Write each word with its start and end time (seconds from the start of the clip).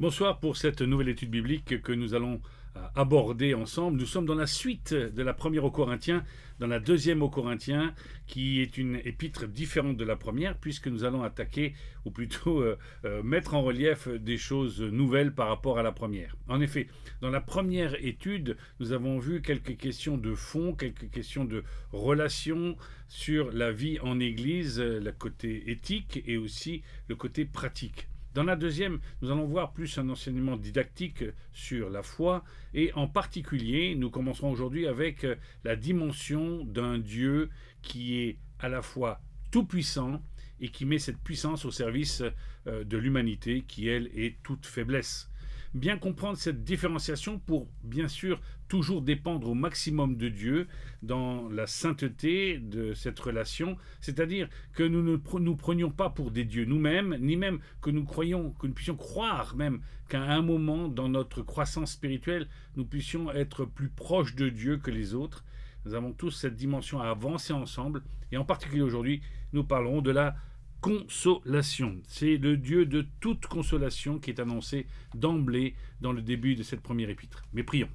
Bonsoir 0.00 0.40
pour 0.40 0.56
cette 0.56 0.82
nouvelle 0.82 1.10
étude 1.10 1.30
biblique 1.30 1.80
que 1.80 1.92
nous 1.92 2.14
allons 2.14 2.40
euh, 2.74 2.80
aborder 2.96 3.54
ensemble. 3.54 3.96
Nous 3.96 4.06
sommes 4.06 4.26
dans 4.26 4.34
la 4.34 4.48
suite 4.48 4.92
de 4.92 5.22
la 5.22 5.32
première 5.32 5.64
aux 5.64 5.70
Corinthiens, 5.70 6.24
dans 6.58 6.66
la 6.66 6.80
deuxième 6.80 7.22
aux 7.22 7.30
Corinthiens, 7.30 7.94
qui 8.26 8.60
est 8.60 8.76
une 8.76 8.96
épître 9.04 9.46
différente 9.46 9.96
de 9.96 10.04
la 10.04 10.16
première, 10.16 10.58
puisque 10.58 10.88
nous 10.88 11.04
allons 11.04 11.22
attaquer, 11.22 11.74
ou 12.04 12.10
plutôt 12.10 12.60
euh, 12.60 12.76
euh, 13.04 13.22
mettre 13.22 13.54
en 13.54 13.62
relief 13.62 14.08
des 14.08 14.36
choses 14.36 14.82
nouvelles 14.82 15.32
par 15.32 15.46
rapport 15.46 15.78
à 15.78 15.84
la 15.84 15.92
première. 15.92 16.34
En 16.48 16.60
effet, 16.60 16.88
dans 17.20 17.30
la 17.30 17.40
première 17.40 17.94
étude, 18.04 18.56
nous 18.80 18.90
avons 18.90 19.20
vu 19.20 19.42
quelques 19.42 19.76
questions 19.76 20.18
de 20.18 20.34
fond, 20.34 20.74
quelques 20.74 21.08
questions 21.08 21.44
de 21.44 21.62
relation 21.92 22.76
sur 23.06 23.52
la 23.52 23.70
vie 23.70 24.00
en 24.00 24.18
Église, 24.18 24.80
le 24.80 25.12
côté 25.12 25.70
éthique 25.70 26.20
et 26.26 26.36
aussi 26.36 26.82
le 27.06 27.14
côté 27.14 27.44
pratique. 27.44 28.08
Dans 28.34 28.42
la 28.42 28.56
deuxième, 28.56 28.98
nous 29.22 29.30
allons 29.30 29.46
voir 29.46 29.72
plus 29.72 29.96
un 29.96 30.08
enseignement 30.08 30.56
didactique 30.56 31.22
sur 31.52 31.88
la 31.88 32.02
foi. 32.02 32.44
Et 32.74 32.92
en 32.94 33.06
particulier, 33.06 33.94
nous 33.94 34.10
commencerons 34.10 34.50
aujourd'hui 34.50 34.88
avec 34.88 35.24
la 35.62 35.76
dimension 35.76 36.64
d'un 36.64 36.98
Dieu 36.98 37.48
qui 37.80 38.18
est 38.18 38.38
à 38.58 38.68
la 38.68 38.82
fois 38.82 39.20
tout-puissant 39.52 40.20
et 40.58 40.68
qui 40.68 40.84
met 40.84 40.98
cette 40.98 41.18
puissance 41.18 41.64
au 41.64 41.70
service 41.70 42.24
euh, 42.66 42.82
de 42.82 42.96
l'humanité 42.96 43.62
qui, 43.68 43.86
elle, 43.88 44.10
est 44.16 44.42
toute 44.42 44.66
faiblesse 44.66 45.30
bien 45.74 45.98
comprendre 45.98 46.38
cette 46.38 46.62
différenciation 46.62 47.40
pour 47.40 47.68
bien 47.82 48.06
sûr 48.06 48.40
toujours 48.68 49.02
dépendre 49.02 49.48
au 49.48 49.54
maximum 49.54 50.16
de 50.16 50.28
Dieu 50.28 50.68
dans 51.02 51.48
la 51.48 51.66
sainteté 51.66 52.58
de 52.58 52.94
cette 52.94 53.18
relation, 53.18 53.76
c'est-à-dire 54.00 54.48
que 54.72 54.84
nous 54.84 55.02
ne 55.02 55.18
nous 55.40 55.56
prenions 55.56 55.90
pas 55.90 56.10
pour 56.10 56.30
des 56.30 56.44
dieux 56.44 56.64
nous-mêmes, 56.64 57.16
ni 57.20 57.36
même 57.36 57.58
que 57.82 57.90
nous 57.90 58.04
croyons, 58.04 58.52
que 58.52 58.68
nous 58.68 58.72
puissions 58.72 58.96
croire 58.96 59.56
même 59.56 59.80
qu'à 60.08 60.22
un 60.22 60.42
moment 60.42 60.88
dans 60.88 61.08
notre 61.08 61.42
croissance 61.42 61.92
spirituelle, 61.92 62.48
nous 62.76 62.84
puissions 62.84 63.32
être 63.32 63.64
plus 63.64 63.88
proches 63.88 64.36
de 64.36 64.48
Dieu 64.48 64.78
que 64.78 64.90
les 64.90 65.14
autres. 65.14 65.44
Nous 65.84 65.94
avons 65.94 66.12
tous 66.12 66.30
cette 66.30 66.56
dimension 66.56 67.00
à 67.00 67.08
avancer 67.08 67.52
ensemble, 67.52 68.02
et 68.32 68.36
en 68.36 68.44
particulier 68.44 68.82
aujourd'hui, 68.82 69.20
nous 69.52 69.64
parlerons 69.64 70.02
de 70.02 70.10
la 70.10 70.36
consolation. 70.84 71.96
C'est 72.06 72.36
le 72.36 72.58
Dieu 72.58 72.84
de 72.84 73.06
toute 73.20 73.46
consolation 73.46 74.18
qui 74.18 74.28
est 74.28 74.38
annoncé 74.38 74.86
d'emblée 75.14 75.76
dans 76.02 76.12
le 76.12 76.20
début 76.20 76.56
de 76.56 76.62
cette 76.62 76.82
première 76.82 77.08
épître. 77.08 77.42
Mais 77.54 77.62
prions. 77.62 77.88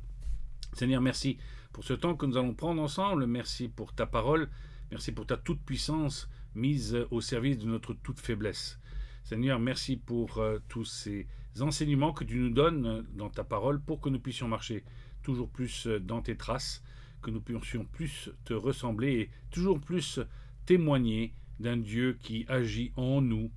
Seigneur, 0.74 1.00
merci 1.00 1.38
pour 1.72 1.84
ce 1.84 1.94
temps 1.94 2.16
que 2.16 2.26
nous 2.26 2.36
allons 2.36 2.56
prendre 2.56 2.82
ensemble. 2.82 3.28
Merci 3.28 3.68
pour 3.68 3.94
ta 3.94 4.08
parole. 4.08 4.50
Merci 4.90 5.12
pour 5.12 5.28
ta 5.28 5.38
toute 5.38 5.62
puissance 5.62 6.28
mise 6.56 6.98
au 7.12 7.22
service 7.22 7.60
de 7.60 7.68
notre 7.68 7.94
toute 7.94 8.20
faiblesse. 8.20 8.80
Seigneur, 9.24 9.60
merci 9.60 9.96
pour 9.96 10.40
euh, 10.40 10.58
tous 10.68 10.86
ces 10.86 11.28
enseignements 11.60 12.12
que 12.12 12.24
tu 12.24 12.40
nous 12.40 12.50
donnes 12.50 13.06
dans 13.14 13.30
ta 13.30 13.44
parole 13.44 13.80
pour 13.80 14.02
que 14.02 14.10
nous 14.10 14.20
puissions 14.20 14.48
marcher 14.48 14.84
toujours 15.22 15.52
plus 15.52 15.86
dans 15.86 16.24
tes 16.24 16.38
traces, 16.38 16.82
que 17.22 17.30
nous 17.30 17.42
puissions 17.42 17.86
plus 17.86 18.32
te 18.46 18.56
ressembler 18.56 19.12
et 19.12 19.30
toujours 19.52 19.80
plus 19.80 20.20
témoigner 20.66 21.36
d'un 21.60 21.78
Dieu 21.78 22.18
qui 22.22 22.46
agit 22.48 22.92
en 22.96 23.22
nous 23.22 23.52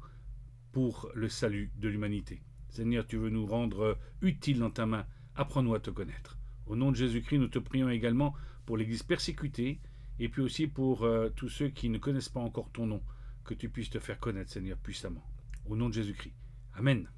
pour 0.72 1.10
le 1.14 1.28
salut 1.28 1.70
de 1.76 1.88
l'humanité. 1.88 2.42
Seigneur, 2.68 3.06
tu 3.06 3.16
veux 3.16 3.30
nous 3.30 3.46
rendre 3.46 3.98
utiles 4.22 4.58
dans 4.58 4.70
ta 4.70 4.86
main. 4.86 5.06
Apprends-nous 5.34 5.74
à 5.74 5.80
te 5.80 5.90
connaître. 5.90 6.38
Au 6.66 6.76
nom 6.76 6.90
de 6.90 6.96
Jésus-Christ, 6.96 7.38
nous 7.38 7.48
te 7.48 7.58
prions 7.58 7.90
également 7.90 8.34
pour 8.64 8.76
l'Église 8.76 9.02
persécutée 9.02 9.80
et 10.18 10.28
puis 10.28 10.42
aussi 10.42 10.66
pour 10.66 11.04
euh, 11.04 11.28
tous 11.34 11.48
ceux 11.48 11.68
qui 11.68 11.88
ne 11.88 11.98
connaissent 11.98 12.28
pas 12.28 12.40
encore 12.40 12.70
ton 12.70 12.86
nom, 12.86 13.02
que 13.44 13.54
tu 13.54 13.68
puisses 13.68 13.90
te 13.90 13.98
faire 13.98 14.18
connaître, 14.18 14.50
Seigneur, 14.50 14.78
puissamment. 14.78 15.24
Au 15.66 15.76
nom 15.76 15.88
de 15.88 15.94
Jésus-Christ. 15.94 16.34
Amen. 16.74 17.08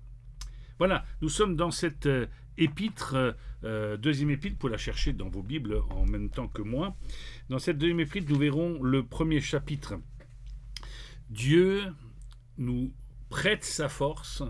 Voilà, 0.79 1.05
nous 1.21 1.29
sommes 1.29 1.55
dans 1.55 1.71
cette 1.71 2.07
euh, 2.07 2.27
épître, 2.57 3.37
euh, 3.63 3.97
deuxième 3.97 4.31
épître, 4.31 4.59
pour 4.59 4.69
la 4.69 4.79
chercher 4.79 5.13
dans 5.13 5.29
vos 5.29 5.43
Bibles 5.43 5.83
en 5.91 6.07
même 6.07 6.31
temps 6.31 6.49
que 6.49 6.63
moi. 6.63 6.97
Dans 7.49 7.59
cette 7.59 7.79
deuxième 7.79 8.01
épître, 8.01 8.31
nous 8.31 8.39
verrons 8.39 8.83
le 8.83 9.05
premier 9.05 9.41
chapitre 9.41 9.95
Dieu 11.35 11.83
nous 12.59 12.93
prête 13.29 13.65
sa 13.65 13.89
force 13.89 14.45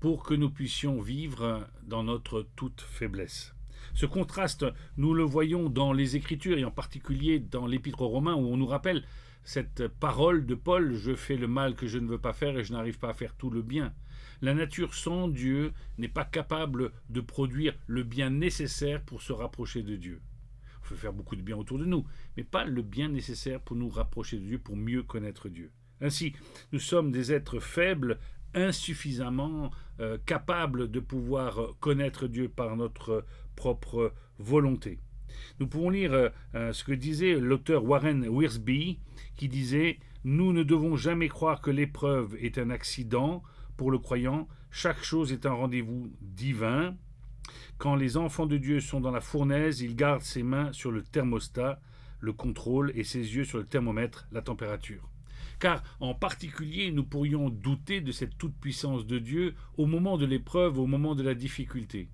pour 0.00 0.22
que 0.22 0.32
nous 0.32 0.48
puissions 0.48 1.02
vivre 1.02 1.68
dans 1.82 2.02
notre 2.02 2.48
toute 2.56 2.80
faiblesse. 2.80 3.54
Ce 3.92 4.06
contraste, 4.06 4.64
nous 4.96 5.12
le 5.12 5.24
voyons 5.24 5.68
dans 5.68 5.92
les 5.92 6.16
Écritures 6.16 6.56
et 6.56 6.64
en 6.64 6.70
particulier 6.70 7.38
dans 7.38 7.66
l'Épître 7.66 8.00
aux 8.00 8.08
Romains 8.08 8.32
où 8.32 8.46
on 8.46 8.56
nous 8.56 8.66
rappelle 8.66 9.04
cette 9.42 9.86
parole 9.86 10.46
de 10.46 10.54
Paul 10.54 10.94
Je 10.94 11.14
fais 11.14 11.36
le 11.36 11.48
mal 11.48 11.74
que 11.74 11.86
je 11.86 11.98
ne 11.98 12.08
veux 12.08 12.18
pas 12.18 12.32
faire 12.32 12.56
et 12.56 12.64
je 12.64 12.72
n'arrive 12.72 12.98
pas 12.98 13.10
à 13.10 13.14
faire 13.14 13.34
tout 13.34 13.50
le 13.50 13.60
bien. 13.60 13.92
La 14.40 14.54
nature 14.54 14.94
sans 14.94 15.28
Dieu 15.28 15.74
n'est 15.98 16.08
pas 16.08 16.24
capable 16.24 16.92
de 17.10 17.20
produire 17.20 17.74
le 17.86 18.04
bien 18.04 18.30
nécessaire 18.30 19.02
pour 19.02 19.20
se 19.20 19.34
rapprocher 19.34 19.82
de 19.82 19.96
Dieu. 19.96 20.22
Peut 20.88 20.96
faire 20.96 21.12
beaucoup 21.12 21.36
de 21.36 21.42
bien 21.42 21.56
autour 21.56 21.78
de 21.78 21.84
nous, 21.84 22.04
mais 22.36 22.44
pas 22.44 22.64
le 22.64 22.82
bien 22.82 23.08
nécessaire 23.08 23.60
pour 23.60 23.76
nous 23.76 23.88
rapprocher 23.88 24.38
de 24.38 24.44
Dieu, 24.44 24.58
pour 24.58 24.76
mieux 24.76 25.02
connaître 25.02 25.48
Dieu. 25.48 25.70
Ainsi, 26.00 26.34
nous 26.72 26.78
sommes 26.78 27.10
des 27.10 27.32
êtres 27.32 27.58
faibles, 27.58 28.18
insuffisamment 28.54 29.70
euh, 30.00 30.18
capables 30.26 30.90
de 30.90 31.00
pouvoir 31.00 31.74
connaître 31.80 32.26
Dieu 32.26 32.48
par 32.48 32.76
notre 32.76 33.24
propre 33.56 34.12
volonté. 34.38 35.00
Nous 35.58 35.66
pouvons 35.66 35.90
lire 35.90 36.12
euh, 36.54 36.72
ce 36.72 36.84
que 36.84 36.92
disait 36.92 37.38
l'auteur 37.38 37.84
Warren 37.84 38.28
Wiersbe, 38.28 38.98
qui 39.36 39.48
disait 39.48 39.98
Nous 40.24 40.52
ne 40.52 40.62
devons 40.62 40.96
jamais 40.96 41.28
croire 41.28 41.60
que 41.60 41.70
l'épreuve 41.70 42.36
est 42.40 42.58
un 42.58 42.70
accident. 42.70 43.42
Pour 43.76 43.90
le 43.90 43.98
croyant, 43.98 44.46
chaque 44.70 45.02
chose 45.02 45.32
est 45.32 45.46
un 45.46 45.52
rendez-vous 45.52 46.12
divin. 46.20 46.96
Quand 47.78 47.96
les 47.96 48.16
enfants 48.16 48.46
de 48.46 48.56
Dieu 48.56 48.80
sont 48.80 49.00
dans 49.00 49.10
la 49.10 49.20
fournaise, 49.20 49.80
il 49.80 49.96
garde 49.96 50.22
ses 50.22 50.42
mains 50.42 50.72
sur 50.72 50.90
le 50.90 51.02
thermostat, 51.02 51.80
le 52.20 52.32
contrôle, 52.32 52.92
et 52.94 53.04
ses 53.04 53.18
yeux 53.36 53.44
sur 53.44 53.58
le 53.58 53.66
thermomètre, 53.66 54.26
la 54.32 54.42
température. 54.42 55.08
Car 55.58 55.82
en 56.00 56.14
particulier, 56.14 56.90
nous 56.90 57.04
pourrions 57.04 57.50
douter 57.50 58.00
de 58.00 58.12
cette 58.12 58.36
toute-puissance 58.38 59.06
de 59.06 59.18
Dieu 59.18 59.54
au 59.76 59.86
moment 59.86 60.18
de 60.18 60.26
l'épreuve, 60.26 60.78
au 60.78 60.86
moment 60.86 61.14
de 61.14 61.22
la 61.22 61.34
difficulté. 61.34 62.08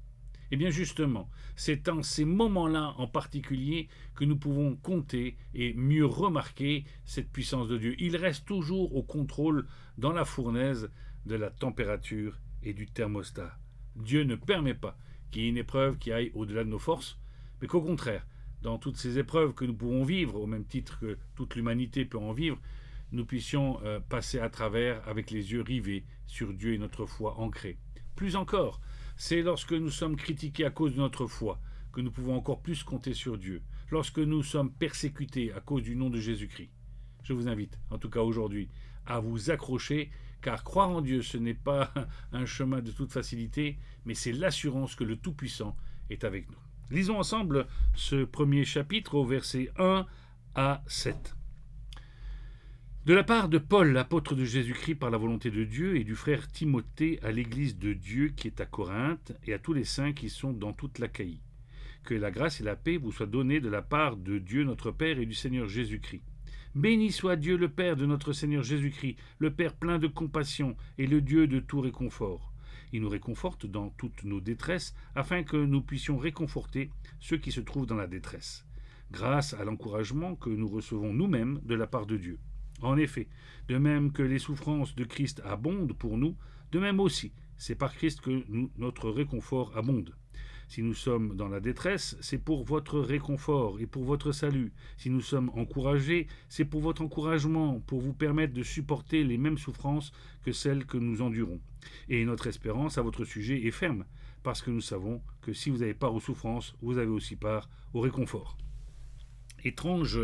Eh 0.52 0.56
bien 0.56 0.70
justement, 0.70 1.30
c'est 1.54 1.88
en 1.88 2.02
ces 2.02 2.24
moments-là 2.24 2.94
en 2.98 3.06
particulier 3.06 3.88
que 4.16 4.24
nous 4.24 4.36
pouvons 4.36 4.74
compter 4.76 5.36
et 5.54 5.74
mieux 5.74 6.04
remarquer 6.04 6.84
cette 7.04 7.30
puissance 7.30 7.68
de 7.68 7.78
Dieu. 7.78 7.94
Il 8.00 8.16
reste 8.16 8.46
toujours 8.46 8.96
au 8.96 9.02
contrôle 9.02 9.66
dans 9.96 10.12
la 10.12 10.24
fournaise 10.24 10.90
de 11.26 11.36
la 11.36 11.50
température 11.50 12.40
et 12.64 12.72
du 12.72 12.86
thermostat. 12.86 13.56
Dieu 13.94 14.24
ne 14.24 14.34
permet 14.34 14.74
pas 14.74 14.98
qu'il 15.30 15.42
y 15.42 15.46
ait 15.46 15.50
une 15.50 15.56
épreuve 15.56 15.98
qui 15.98 16.12
aille 16.12 16.30
au-delà 16.34 16.64
de 16.64 16.68
nos 16.68 16.78
forces, 16.78 17.18
mais 17.60 17.68
qu'au 17.68 17.82
contraire, 17.82 18.26
dans 18.62 18.78
toutes 18.78 18.96
ces 18.96 19.18
épreuves 19.18 19.54
que 19.54 19.64
nous 19.64 19.74
pouvons 19.74 20.04
vivre, 20.04 20.36
au 20.36 20.46
même 20.46 20.64
titre 20.64 20.98
que 21.00 21.18
toute 21.34 21.54
l'humanité 21.56 22.04
peut 22.04 22.18
en 22.18 22.32
vivre, 22.32 22.58
nous 23.12 23.24
puissions 23.24 23.80
euh, 23.84 24.00
passer 24.00 24.38
à 24.38 24.48
travers 24.48 25.06
avec 25.08 25.30
les 25.30 25.52
yeux 25.52 25.62
rivés 25.62 26.04
sur 26.26 26.52
Dieu 26.52 26.74
et 26.74 26.78
notre 26.78 27.06
foi 27.06 27.38
ancrée. 27.38 27.78
Plus 28.16 28.36
encore, 28.36 28.80
c'est 29.16 29.42
lorsque 29.42 29.72
nous 29.72 29.90
sommes 29.90 30.16
critiqués 30.16 30.64
à 30.64 30.70
cause 30.70 30.94
de 30.94 30.98
notre 30.98 31.26
foi 31.26 31.60
que 31.92 32.00
nous 32.00 32.10
pouvons 32.10 32.36
encore 32.36 32.60
plus 32.60 32.84
compter 32.84 33.14
sur 33.14 33.36
Dieu, 33.36 33.62
lorsque 33.90 34.18
nous 34.18 34.42
sommes 34.42 34.70
persécutés 34.70 35.52
à 35.52 35.60
cause 35.60 35.82
du 35.82 35.96
nom 35.96 36.10
de 36.10 36.20
Jésus-Christ. 36.20 36.70
Je 37.24 37.32
vous 37.32 37.48
invite, 37.48 37.78
en 37.90 37.98
tout 37.98 38.10
cas 38.10 38.20
aujourd'hui, 38.20 38.68
à 39.06 39.20
vous 39.20 39.50
accrocher 39.50 40.10
car 40.40 40.64
croire 40.64 40.90
en 40.90 41.00
Dieu, 41.00 41.22
ce 41.22 41.38
n'est 41.38 41.54
pas 41.54 41.92
un 42.32 42.46
chemin 42.46 42.80
de 42.80 42.90
toute 42.90 43.12
facilité, 43.12 43.78
mais 44.04 44.14
c'est 44.14 44.32
l'assurance 44.32 44.94
que 44.94 45.04
le 45.04 45.16
Tout-Puissant 45.16 45.76
est 46.10 46.24
avec 46.24 46.50
nous. 46.50 46.58
Lisons 46.90 47.18
ensemble 47.18 47.66
ce 47.94 48.24
premier 48.24 48.64
chapitre 48.64 49.14
au 49.14 49.24
verset 49.24 49.70
1 49.78 50.06
à 50.54 50.82
7. 50.86 51.36
De 53.06 53.14
la 53.14 53.24
part 53.24 53.48
de 53.48 53.58
Paul, 53.58 53.92
l'apôtre 53.92 54.34
de 54.34 54.44
Jésus-Christ 54.44 54.96
par 54.96 55.10
la 55.10 55.16
volonté 55.16 55.50
de 55.50 55.64
Dieu, 55.64 55.96
et 55.96 56.04
du 56.04 56.14
frère 56.14 56.48
Timothée 56.48 57.18
à 57.22 57.32
l'Église 57.32 57.78
de 57.78 57.92
Dieu 57.92 58.28
qui 58.28 58.46
est 58.46 58.60
à 58.60 58.66
Corinthe, 58.66 59.32
et 59.46 59.54
à 59.54 59.58
tous 59.58 59.72
les 59.72 59.84
saints 59.84 60.12
qui 60.12 60.28
sont 60.28 60.52
dans 60.52 60.72
toute 60.72 60.98
l'Achaïe. 60.98 61.40
Que 62.04 62.14
la 62.14 62.30
grâce 62.30 62.60
et 62.60 62.64
la 62.64 62.76
paix 62.76 62.98
vous 62.98 63.12
soient 63.12 63.26
données 63.26 63.60
de 63.60 63.68
la 63.68 63.82
part 63.82 64.16
de 64.16 64.38
Dieu 64.38 64.64
notre 64.64 64.90
Père 64.90 65.18
et 65.18 65.26
du 65.26 65.34
Seigneur 65.34 65.68
Jésus-Christ. 65.68 66.22
Béni 66.76 67.10
soit 67.10 67.34
Dieu 67.34 67.56
le 67.56 67.68
Père 67.68 67.96
de 67.96 68.06
notre 68.06 68.32
Seigneur 68.32 68.62
Jésus-Christ, 68.62 69.16
le 69.40 69.52
Père 69.52 69.74
plein 69.74 69.98
de 69.98 70.06
compassion 70.06 70.76
et 70.98 71.08
le 71.08 71.20
Dieu 71.20 71.48
de 71.48 71.58
tout 71.58 71.80
réconfort. 71.80 72.52
Il 72.92 73.02
nous 73.02 73.08
réconforte 73.08 73.66
dans 73.66 73.90
toutes 73.90 74.22
nos 74.22 74.40
détresses, 74.40 74.94
afin 75.16 75.42
que 75.42 75.56
nous 75.56 75.82
puissions 75.82 76.16
réconforter 76.16 76.90
ceux 77.18 77.38
qui 77.38 77.50
se 77.50 77.60
trouvent 77.60 77.86
dans 77.86 77.96
la 77.96 78.06
détresse, 78.06 78.64
grâce 79.10 79.52
à 79.54 79.64
l'encouragement 79.64 80.36
que 80.36 80.48
nous 80.48 80.68
recevons 80.68 81.12
nous-mêmes 81.12 81.60
de 81.64 81.74
la 81.74 81.88
part 81.88 82.06
de 82.06 82.16
Dieu. 82.16 82.38
En 82.82 82.96
effet, 82.96 83.26
de 83.66 83.76
même 83.76 84.12
que 84.12 84.22
les 84.22 84.38
souffrances 84.38 84.94
de 84.94 85.02
Christ 85.02 85.42
abondent 85.44 85.92
pour 85.92 86.18
nous, 86.18 86.36
de 86.70 86.78
même 86.78 87.00
aussi, 87.00 87.32
c'est 87.56 87.74
par 87.74 87.92
Christ 87.94 88.20
que 88.20 88.44
notre 88.78 89.10
réconfort 89.10 89.76
abonde. 89.76 90.14
Si 90.70 90.82
nous 90.84 90.94
sommes 90.94 91.34
dans 91.34 91.48
la 91.48 91.58
détresse, 91.58 92.16
c'est 92.20 92.38
pour 92.38 92.62
votre 92.62 93.00
réconfort 93.00 93.80
et 93.80 93.86
pour 93.86 94.04
votre 94.04 94.30
salut. 94.30 94.72
Si 94.98 95.10
nous 95.10 95.20
sommes 95.20 95.50
encouragés, 95.56 96.28
c'est 96.48 96.64
pour 96.64 96.80
votre 96.80 97.02
encouragement, 97.02 97.80
pour 97.80 98.00
vous 98.00 98.12
permettre 98.12 98.54
de 98.54 98.62
supporter 98.62 99.24
les 99.24 99.36
mêmes 99.36 99.58
souffrances 99.58 100.12
que 100.44 100.52
celles 100.52 100.86
que 100.86 100.96
nous 100.96 101.22
endurons. 101.22 101.60
Et 102.08 102.24
notre 102.24 102.46
espérance 102.46 102.98
à 102.98 103.02
votre 103.02 103.24
sujet 103.24 103.66
est 103.66 103.72
ferme, 103.72 104.04
parce 104.44 104.62
que 104.62 104.70
nous 104.70 104.80
savons 104.80 105.20
que 105.42 105.52
si 105.52 105.70
vous 105.70 105.82
avez 105.82 105.92
part 105.92 106.14
aux 106.14 106.20
souffrances, 106.20 106.76
vous 106.82 106.98
avez 106.98 107.10
aussi 107.10 107.34
part 107.34 107.68
au 107.92 107.98
réconfort. 107.98 108.56
Étrange 109.64 110.20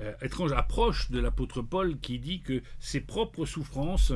euh, 0.00 0.12
étrange 0.22 0.50
approche 0.50 1.12
de 1.12 1.20
l'apôtre 1.20 1.62
Paul 1.62 2.00
qui 2.00 2.18
dit 2.18 2.40
que 2.40 2.62
ses 2.80 3.00
propres 3.00 3.46
souffrances 3.46 4.12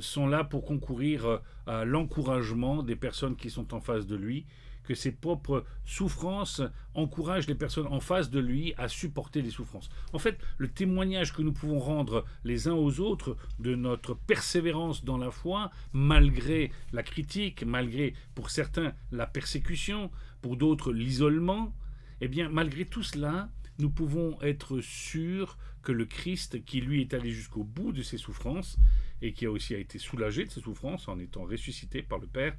sont 0.00 0.26
là 0.26 0.44
pour 0.44 0.64
concourir 0.64 1.26
euh, 1.26 1.38
à 1.66 1.84
l'encouragement 1.84 2.82
des 2.82 2.96
personnes 2.96 3.36
qui 3.36 3.50
sont 3.50 3.74
en 3.74 3.80
face 3.80 4.06
de 4.06 4.16
lui, 4.16 4.46
que 4.84 4.94
ses 4.94 5.12
propres 5.12 5.64
souffrances 5.84 6.62
encouragent 6.94 7.48
les 7.48 7.56
personnes 7.56 7.88
en 7.88 8.00
face 8.00 8.30
de 8.30 8.38
lui 8.38 8.72
à 8.76 8.88
supporter 8.88 9.42
les 9.42 9.50
souffrances. 9.50 9.88
En 10.12 10.18
fait, 10.18 10.38
le 10.58 10.68
témoignage 10.68 11.32
que 11.32 11.42
nous 11.42 11.52
pouvons 11.52 11.80
rendre 11.80 12.24
les 12.44 12.68
uns 12.68 12.74
aux 12.74 13.00
autres 13.00 13.36
de 13.58 13.74
notre 13.74 14.14
persévérance 14.14 15.04
dans 15.04 15.18
la 15.18 15.32
foi, 15.32 15.72
malgré 15.92 16.70
la 16.92 17.02
critique, 17.02 17.64
malgré 17.64 18.14
pour 18.34 18.50
certains 18.50 18.94
la 19.10 19.26
persécution, 19.26 20.10
pour 20.40 20.56
d'autres 20.56 20.92
l'isolement, 20.92 21.74
eh 22.20 22.28
bien, 22.28 22.48
malgré 22.48 22.84
tout 22.84 23.02
cela, 23.02 23.50
nous 23.78 23.90
pouvons 23.90 24.40
être 24.40 24.80
sûrs 24.80 25.58
que 25.82 25.92
le 25.92 26.04
Christ, 26.04 26.64
qui 26.64 26.80
lui 26.80 27.00
est 27.00 27.14
allé 27.14 27.30
jusqu'au 27.30 27.62
bout 27.62 27.92
de 27.92 28.02
ses 28.02 28.18
souffrances, 28.18 28.78
et 29.22 29.32
qui 29.32 29.46
a 29.46 29.50
aussi 29.50 29.74
été 29.74 29.98
soulagé 29.98 30.44
de 30.44 30.50
ses 30.50 30.60
souffrances 30.60 31.08
en 31.08 31.18
étant 31.18 31.44
ressuscité 31.44 32.02
par 32.02 32.18
le 32.18 32.26
Père, 32.26 32.56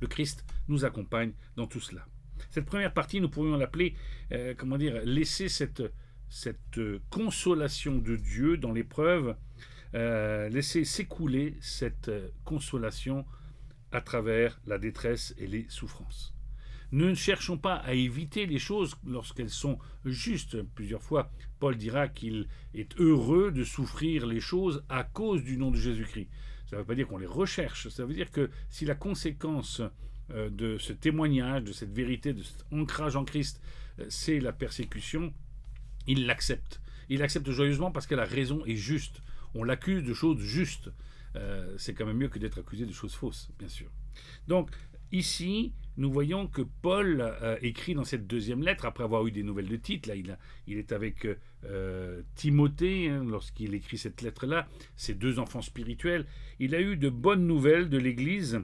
le 0.00 0.06
Christ 0.06 0.44
nous 0.68 0.84
accompagne 0.84 1.32
dans 1.56 1.66
tout 1.66 1.80
cela. 1.80 2.06
Cette 2.50 2.66
première 2.66 2.92
partie, 2.92 3.20
nous 3.20 3.28
pourrions 3.28 3.56
l'appeler, 3.56 3.96
euh, 4.32 4.54
comment 4.56 4.78
dire, 4.78 5.00
laisser 5.04 5.48
cette, 5.48 5.82
cette 6.28 6.80
consolation 7.10 7.96
de 7.96 8.16
Dieu 8.16 8.56
dans 8.58 8.72
l'épreuve, 8.72 9.36
euh, 9.94 10.48
laisser 10.48 10.84
s'écouler 10.84 11.56
cette 11.60 12.10
consolation 12.44 13.24
à 13.92 14.00
travers 14.00 14.60
la 14.66 14.78
détresse 14.78 15.34
et 15.38 15.46
les 15.46 15.66
souffrances. 15.68 16.35
Ne 16.92 17.14
cherchons 17.14 17.58
pas 17.58 17.74
à 17.74 17.94
éviter 17.94 18.46
les 18.46 18.58
choses 18.58 18.96
lorsqu'elles 19.04 19.50
sont 19.50 19.78
justes. 20.04 20.62
Plusieurs 20.62 21.02
fois, 21.02 21.30
Paul 21.58 21.76
dira 21.76 22.08
qu'il 22.08 22.48
est 22.74 22.98
heureux 23.00 23.50
de 23.50 23.64
souffrir 23.64 24.26
les 24.26 24.40
choses 24.40 24.84
à 24.88 25.02
cause 25.02 25.42
du 25.42 25.56
nom 25.56 25.70
de 25.70 25.76
Jésus-Christ. 25.76 26.28
Ça 26.66 26.76
ne 26.76 26.80
veut 26.80 26.86
pas 26.86 26.94
dire 26.94 27.06
qu'on 27.06 27.18
les 27.18 27.26
recherche, 27.26 27.88
ça 27.88 28.04
veut 28.04 28.14
dire 28.14 28.30
que 28.30 28.50
si 28.68 28.84
la 28.84 28.94
conséquence 28.96 29.82
euh, 30.30 30.50
de 30.50 30.78
ce 30.78 30.92
témoignage, 30.92 31.64
de 31.64 31.72
cette 31.72 31.92
vérité, 31.92 32.32
de 32.32 32.42
cet 32.42 32.66
ancrage 32.72 33.14
en 33.14 33.24
Christ, 33.24 33.60
euh, 34.00 34.06
c'est 34.08 34.40
la 34.40 34.52
persécution, 34.52 35.32
il 36.08 36.26
l'accepte. 36.26 36.80
Il 37.08 37.20
l'accepte 37.20 37.48
joyeusement 37.50 37.92
parce 37.92 38.06
que 38.06 38.16
la 38.16 38.24
raison 38.24 38.64
est 38.66 38.76
juste. 38.76 39.20
On 39.54 39.62
l'accuse 39.62 40.02
de 40.02 40.12
choses 40.12 40.40
justes. 40.40 40.90
Euh, 41.36 41.74
c'est 41.78 41.94
quand 41.94 42.06
même 42.06 42.16
mieux 42.16 42.28
que 42.28 42.40
d'être 42.40 42.58
accusé 42.58 42.86
de 42.86 42.92
choses 42.92 43.14
fausses, 43.14 43.48
bien 43.58 43.68
sûr. 43.68 43.90
Donc, 44.48 44.70
ici, 45.12 45.72
nous 45.96 46.10
voyons 46.10 46.46
que 46.46 46.62
Paul 46.62 47.20
euh, 47.20 47.56
écrit 47.62 47.94
dans 47.94 48.04
cette 48.04 48.26
deuxième 48.26 48.62
lettre, 48.62 48.84
après 48.84 49.04
avoir 49.04 49.26
eu 49.26 49.30
des 49.30 49.42
nouvelles 49.42 49.68
de 49.68 49.76
Tite, 49.76 50.06
là 50.06 50.14
il, 50.66 50.78
est 50.78 50.92
avec 50.92 51.26
euh, 51.64 52.22
Timothée, 52.34 53.08
hein, 53.08 53.24
lorsqu'il 53.26 53.74
écrit 53.74 53.98
cette 53.98 54.22
lettre-là, 54.22 54.68
ses 54.96 55.14
deux 55.14 55.38
enfants 55.38 55.62
spirituels, 55.62 56.26
il 56.58 56.74
a 56.74 56.80
eu 56.80 56.96
de 56.96 57.08
bonnes 57.08 57.46
nouvelles 57.46 57.88
de 57.88 57.98
l'Église 57.98 58.60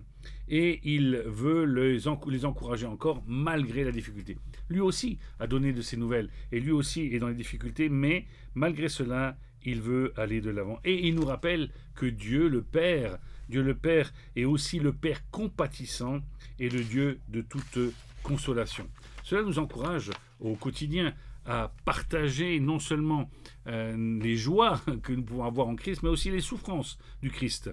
et 0.48 0.80
il 0.84 1.22
veut 1.26 1.64
les, 1.64 1.98
les 2.28 2.46
encourager 2.46 2.86
encore 2.86 3.22
malgré 3.26 3.84
la 3.84 3.92
difficulté. 3.92 4.36
Lui 4.68 4.80
aussi 4.80 5.18
a 5.40 5.46
donné 5.46 5.72
de 5.72 5.80
ses 5.80 5.96
nouvelles 5.96 6.28
et 6.52 6.60
lui 6.60 6.72
aussi 6.72 7.02
est 7.14 7.18
dans 7.18 7.28
les 7.28 7.34
difficultés, 7.34 7.88
mais 7.88 8.26
malgré 8.54 8.88
cela, 8.88 9.36
il 9.64 9.80
veut 9.80 10.12
aller 10.16 10.40
de 10.40 10.50
l'avant. 10.50 10.78
Et 10.84 11.06
il 11.06 11.14
nous 11.14 11.24
rappelle 11.24 11.70
que 11.94 12.06
Dieu 12.06 12.48
le 12.48 12.62
Père 12.62 13.18
Dieu 13.52 13.62
le 13.62 13.74
Père 13.74 14.12
est 14.34 14.46
aussi 14.46 14.78
le 14.78 14.92
Père 14.92 15.20
compatissant 15.30 16.20
et 16.58 16.70
le 16.70 16.82
Dieu 16.82 17.20
de 17.28 17.42
toute 17.42 17.78
consolation. 18.22 18.88
Cela 19.24 19.42
nous 19.42 19.58
encourage 19.58 20.10
au 20.40 20.54
quotidien 20.54 21.12
à 21.44 21.72
partager 21.84 22.60
non 22.60 22.78
seulement 22.78 23.28
euh, 23.66 24.20
les 24.22 24.36
joies 24.36 24.80
que 25.02 25.12
nous 25.12 25.22
pouvons 25.22 25.44
avoir 25.44 25.68
en 25.68 25.76
Christ, 25.76 26.02
mais 26.02 26.08
aussi 26.08 26.30
les 26.30 26.40
souffrances 26.40 26.98
du 27.20 27.30
Christ. 27.30 27.70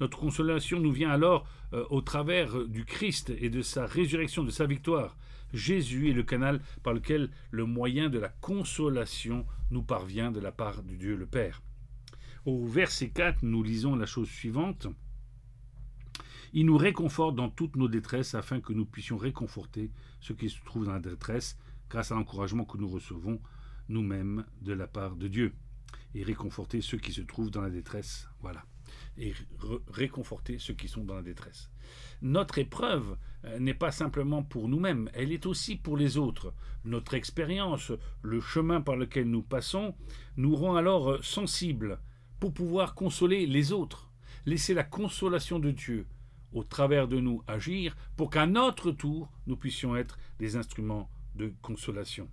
Notre 0.00 0.18
consolation 0.18 0.80
nous 0.80 0.92
vient 0.92 1.10
alors 1.10 1.46
euh, 1.72 1.84
au 1.88 2.02
travers 2.02 2.66
du 2.66 2.84
Christ 2.84 3.32
et 3.40 3.48
de 3.48 3.62
sa 3.62 3.86
résurrection, 3.86 4.44
de 4.44 4.50
sa 4.50 4.66
victoire. 4.66 5.16
Jésus 5.52 6.10
est 6.10 6.14
le 6.14 6.22
canal 6.22 6.60
par 6.82 6.94
lequel 6.94 7.30
le 7.50 7.66
moyen 7.66 8.08
de 8.08 8.18
la 8.18 8.28
consolation 8.28 9.46
nous 9.70 9.82
parvient 9.82 10.30
de 10.30 10.40
la 10.40 10.52
part 10.52 10.82
de 10.82 10.94
Dieu 10.94 11.16
le 11.16 11.26
Père. 11.26 11.62
Au 12.44 12.66
verset 12.66 13.10
4, 13.10 13.42
nous 13.42 13.62
lisons 13.62 13.94
la 13.94 14.06
chose 14.06 14.28
suivante. 14.28 14.88
Il 16.52 16.66
nous 16.66 16.76
réconforte 16.76 17.36
dans 17.36 17.48
toutes 17.48 17.76
nos 17.76 17.88
détresses 17.88 18.34
afin 18.34 18.60
que 18.60 18.72
nous 18.72 18.84
puissions 18.84 19.16
réconforter 19.16 19.90
ceux 20.20 20.34
qui 20.34 20.50
se 20.50 20.62
trouvent 20.64 20.86
dans 20.86 20.92
la 20.92 21.00
détresse 21.00 21.56
grâce 21.88 22.12
à 22.12 22.14
l'encouragement 22.14 22.64
que 22.64 22.78
nous 22.78 22.88
recevons 22.88 23.40
nous-mêmes 23.88 24.44
de 24.60 24.72
la 24.72 24.86
part 24.86 25.16
de 25.16 25.28
Dieu. 25.28 25.54
Et 26.14 26.22
réconforter 26.22 26.82
ceux 26.82 26.98
qui 26.98 27.12
se 27.12 27.22
trouvent 27.22 27.50
dans 27.50 27.62
la 27.62 27.70
détresse. 27.70 28.28
Voilà. 28.40 28.64
Et 29.18 29.34
réconforter 29.88 30.58
ceux 30.58 30.74
qui 30.74 30.88
sont 30.88 31.04
dans 31.04 31.14
la 31.14 31.22
détresse. 31.22 31.70
Notre 32.22 32.58
épreuve 32.58 33.16
euh, 33.44 33.58
n'est 33.58 33.74
pas 33.74 33.90
simplement 33.90 34.42
pour 34.42 34.68
nous-mêmes, 34.68 35.10
elle 35.12 35.32
est 35.32 35.46
aussi 35.46 35.76
pour 35.76 35.96
les 35.96 36.16
autres. 36.16 36.54
Notre 36.84 37.14
expérience, 37.14 37.92
le 38.22 38.40
chemin 38.40 38.80
par 38.80 38.96
lequel 38.96 39.28
nous 39.28 39.42
passons, 39.42 39.94
nous 40.36 40.54
rend 40.54 40.76
alors 40.76 41.10
euh, 41.10 41.18
sensibles 41.22 41.98
pour 42.40 42.52
pouvoir 42.52 42.94
consoler 42.94 43.46
les 43.46 43.72
autres. 43.72 44.10
Laisser 44.46 44.74
la 44.74 44.84
consolation 44.84 45.58
de 45.58 45.70
Dieu 45.70 46.06
au 46.52 46.64
travers 46.64 47.08
de 47.08 47.20
nous 47.20 47.42
agir 47.46 47.96
pour 48.16 48.30
qu'à 48.30 48.46
notre 48.46 48.90
tour, 48.90 49.30
nous 49.46 49.56
puissions 49.56 49.96
être 49.96 50.18
des 50.38 50.56
instruments 50.56 51.08
de 51.34 51.52
consolation. 51.62 52.28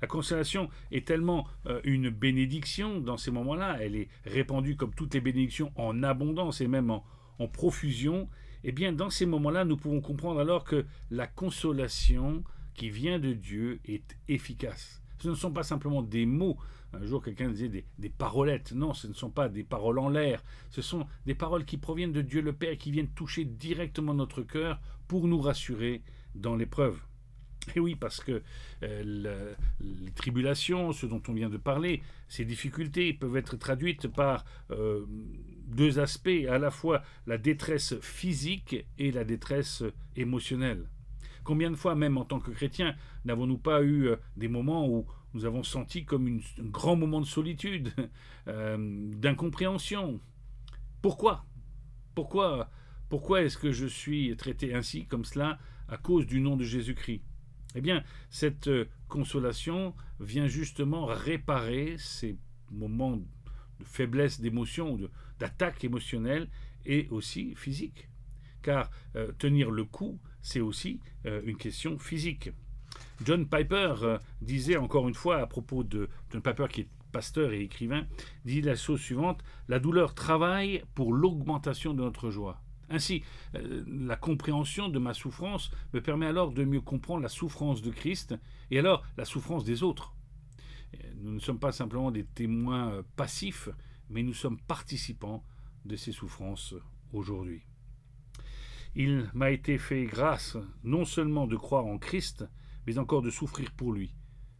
La 0.00 0.08
consolation 0.08 0.68
est 0.90 1.06
tellement 1.06 1.46
euh, 1.66 1.80
une 1.84 2.10
bénédiction 2.10 3.00
dans 3.00 3.16
ces 3.16 3.30
moments-là, 3.30 3.78
elle 3.80 3.96
est 3.96 4.08
répandue 4.24 4.76
comme 4.76 4.94
toutes 4.94 5.14
les 5.14 5.20
bénédictions 5.20 5.72
en 5.76 6.02
abondance 6.02 6.60
et 6.60 6.68
même 6.68 6.90
en, 6.90 7.04
profusion. 7.52 8.28
Eh 8.62 8.70
bien, 8.70 8.92
dans 8.92 9.10
ces 9.10 9.26
moments-là, 9.26 9.64
nous 9.64 9.76
pouvons 9.76 10.00
comprendre 10.00 10.38
alors 10.38 10.62
que 10.62 10.86
la 11.10 11.26
consolation 11.26 12.44
qui 12.74 12.88
vient 12.88 13.18
de 13.18 13.32
Dieu 13.32 13.80
est 13.84 14.16
efficace. 14.28 15.02
Ce 15.18 15.28
ne 15.28 15.34
sont 15.34 15.50
pas 15.50 15.64
simplement 15.64 16.02
des 16.02 16.24
mots, 16.24 16.56
un 16.92 17.04
jour, 17.04 17.20
quelqu'un 17.20 17.48
disait 17.50 17.68
des, 17.68 17.84
des, 17.98 18.10
parolettes. 18.10 18.72
Non, 18.72 18.94
ce 18.94 19.08
ne 19.08 19.12
sont 19.12 19.30
pas 19.30 19.48
des 19.48 19.64
paroles 19.64 19.98
en 19.98 20.08
l'air. 20.08 20.44
Ce 20.70 20.82
sont 20.82 21.06
des 21.26 21.34
paroles 21.34 21.64
qui 21.64 21.78
proviennent 21.78 22.12
de 22.12 22.22
Dieu 22.22 22.42
le 22.42 22.52
Père, 22.52 22.78
qui 22.78 22.92
viennent 22.92 23.08
toucher 23.08 23.44
directement 23.44 24.14
notre 24.14 24.42
cœur 24.42 24.80
pour 25.08 25.26
nous 25.26 25.40
rassurer 25.40 26.02
dans 26.34 26.54
l'épreuve. 26.54 27.00
Et 27.74 27.80
oui, 27.80 27.94
parce 27.94 28.20
que 28.20 28.42
euh, 28.82 29.54
les 29.80 30.10
tribulations, 30.12 30.92
ce 30.92 31.06
dont 31.06 31.22
on 31.28 31.32
vient 31.32 31.50
de 31.50 31.56
parler, 31.56 32.02
ces 32.28 32.44
difficultés 32.44 33.12
peuvent 33.12 33.36
être 33.36 33.56
traduites 33.56 34.08
par 34.08 34.44
euh, 34.70 35.04
deux 35.66 35.98
aspects, 35.98 36.46
à 36.48 36.58
la 36.58 36.70
fois 36.70 37.02
la 37.26 37.38
détresse 37.38 37.98
physique 38.00 38.76
et 38.98 39.12
la 39.12 39.24
détresse 39.24 39.84
émotionnelle. 40.16 40.88
Combien 41.44 41.70
de 41.70 41.76
fois, 41.76 41.94
même 41.94 42.18
en 42.18 42.24
tant 42.24 42.40
que 42.40 42.50
chrétien, 42.50 42.94
n'avons-nous 43.24 43.58
pas 43.58 43.82
eu 43.82 44.08
euh, 44.08 44.16
des 44.36 44.48
moments 44.48 44.88
où 44.88 45.06
nous 45.34 45.44
avons 45.44 45.62
senti 45.62 46.04
comme 46.04 46.28
un 46.28 46.64
grand 46.64 46.96
moment 46.96 47.20
de 47.20 47.26
solitude, 47.26 47.90
d'incompréhension? 48.46 50.20
Pourquoi? 51.00 51.46
Pourquoi, 52.14 52.70
pourquoi 53.08 53.40
est-ce 53.42 53.56
que 53.56 53.72
je 53.72 53.86
suis 53.86 54.36
traité 54.36 54.74
ainsi, 54.74 55.06
comme 55.06 55.24
cela, 55.24 55.58
à 55.88 55.96
cause 55.96 56.26
du 56.26 56.40
nom 56.40 56.56
de 56.56 56.64
Jésus-Christ? 56.64 57.22
Eh 57.74 57.80
bien, 57.80 58.02
cette 58.30 58.68
euh, 58.68 58.88
consolation 59.08 59.94
vient 60.20 60.46
justement 60.46 61.06
réparer 61.06 61.96
ces 61.98 62.36
moments 62.70 63.16
de 63.16 63.24
faiblesse 63.84 64.40
d'émotion, 64.40 64.98
d'attaque 65.38 65.84
émotionnelle 65.84 66.48
et 66.84 67.08
aussi 67.10 67.54
physique. 67.54 68.08
Car 68.62 68.90
euh, 69.16 69.32
tenir 69.38 69.70
le 69.70 69.84
coup, 69.84 70.20
c'est 70.40 70.60
aussi 70.60 71.00
euh, 71.26 71.42
une 71.44 71.56
question 71.56 71.98
physique. 71.98 72.50
John 73.24 73.48
Piper 73.48 74.18
disait 74.40 74.76
encore 74.76 75.08
une 75.08 75.14
fois 75.14 75.38
à 75.38 75.46
propos 75.46 75.84
de 75.84 76.08
John 76.30 76.42
Piper 76.42 76.66
qui 76.68 76.80
est 76.82 76.88
pasteur 77.12 77.52
et 77.52 77.60
écrivain, 77.60 78.06
dit 78.44 78.62
la 78.62 78.74
chose 78.74 79.00
suivante 79.00 79.42
La 79.68 79.78
douleur 79.78 80.14
travaille 80.14 80.82
pour 80.94 81.12
l'augmentation 81.12 81.94
de 81.94 82.02
notre 82.02 82.30
joie. 82.30 82.60
Ainsi, 82.92 83.22
euh, 83.54 83.84
la 83.86 84.16
compréhension 84.16 84.88
de 84.88 84.98
ma 84.98 85.14
souffrance 85.14 85.70
me 85.94 86.02
permet 86.02 86.26
alors 86.26 86.52
de 86.52 86.64
mieux 86.64 86.82
comprendre 86.82 87.22
la 87.22 87.28
souffrance 87.28 87.80
de 87.80 87.90
Christ 87.90 88.34
et 88.70 88.78
alors 88.78 89.02
la 89.16 89.24
souffrance 89.24 89.64
des 89.64 89.82
autres. 89.82 90.14
Nous 91.16 91.32
ne 91.32 91.38
sommes 91.38 91.58
pas 91.58 91.72
simplement 91.72 92.10
des 92.10 92.24
témoins 92.24 92.92
euh, 92.92 93.02
passifs, 93.16 93.70
mais 94.10 94.22
nous 94.22 94.34
sommes 94.34 94.60
participants 94.60 95.42
de 95.86 95.96
ces 95.96 96.12
souffrances 96.12 96.74
aujourd'hui. 97.12 97.62
Il 98.94 99.30
m'a 99.32 99.50
été 99.50 99.78
fait 99.78 100.04
grâce 100.04 100.58
non 100.84 101.06
seulement 101.06 101.46
de 101.46 101.56
croire 101.56 101.86
en 101.86 101.96
Christ, 101.96 102.44
mais 102.86 102.98
encore 102.98 103.22
de 103.22 103.30
souffrir 103.30 103.70
pour 103.72 103.92
lui. 103.92 104.14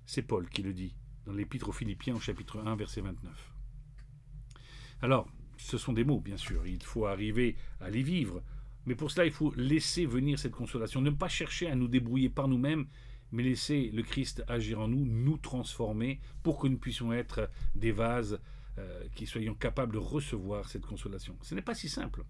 C'est 0.07 0.23
Paul 0.23 0.49
qui 0.49 0.63
le 0.63 0.73
dit 0.73 0.95
dans 1.27 1.33
l'Épître 1.33 1.69
aux 1.69 1.73
Philippiens 1.73 2.17
au 2.17 2.21
chapitre 2.21 2.61
1, 2.65 2.77
verset 2.77 3.03
29. 3.03 3.53
Alors, 5.03 5.29
ce 5.63 5.79
sont 5.79 5.93
des 5.93 6.05
mots, 6.05 6.21
bien 6.21 6.37
sûr, 6.37 6.67
il 6.67 6.83
faut 6.83 7.07
arriver 7.07 7.57
à 7.81 7.91
les 7.91 8.03
vivre, 8.03 8.43
mais 8.87 8.95
pour 8.95 9.11
cela, 9.11 9.27
il 9.27 9.33
faut 9.33 9.53
laisser 9.57 10.07
venir 10.07 10.39
cette 10.39 10.53
consolation, 10.53 11.01
ne 11.01 11.11
pas 11.11 11.29
chercher 11.29 11.69
à 11.69 11.77
nous 11.77 11.89
débrouiller 11.89 12.29
par 12.29 12.49
nous-mêmes, 12.49 12.87
mais 13.31 13.43
laisser 13.43 13.91
le 13.93 14.03
Christ 14.03 14.45
agir 14.49 14.81
en 14.81 14.89
nous, 14.89 15.05
nous 15.05 15.39
transformer, 15.39 16.21
pour 16.43 16.59
que 16.59 16.67
nous 16.67 16.79
puissions 16.79 17.13
être 17.13 17.49
des 17.75 17.93
vases 17.93 18.41
euh, 18.79 19.05
qui 19.15 19.27
soyons 19.27 19.55
capables 19.55 19.93
de 19.93 19.99
recevoir 19.99 20.69
cette 20.69 20.85
consolation. 20.85 21.37
Ce 21.43 21.55
n'est 21.55 21.63
pas 21.63 21.75
si 21.75 21.89
simple. 21.89 22.25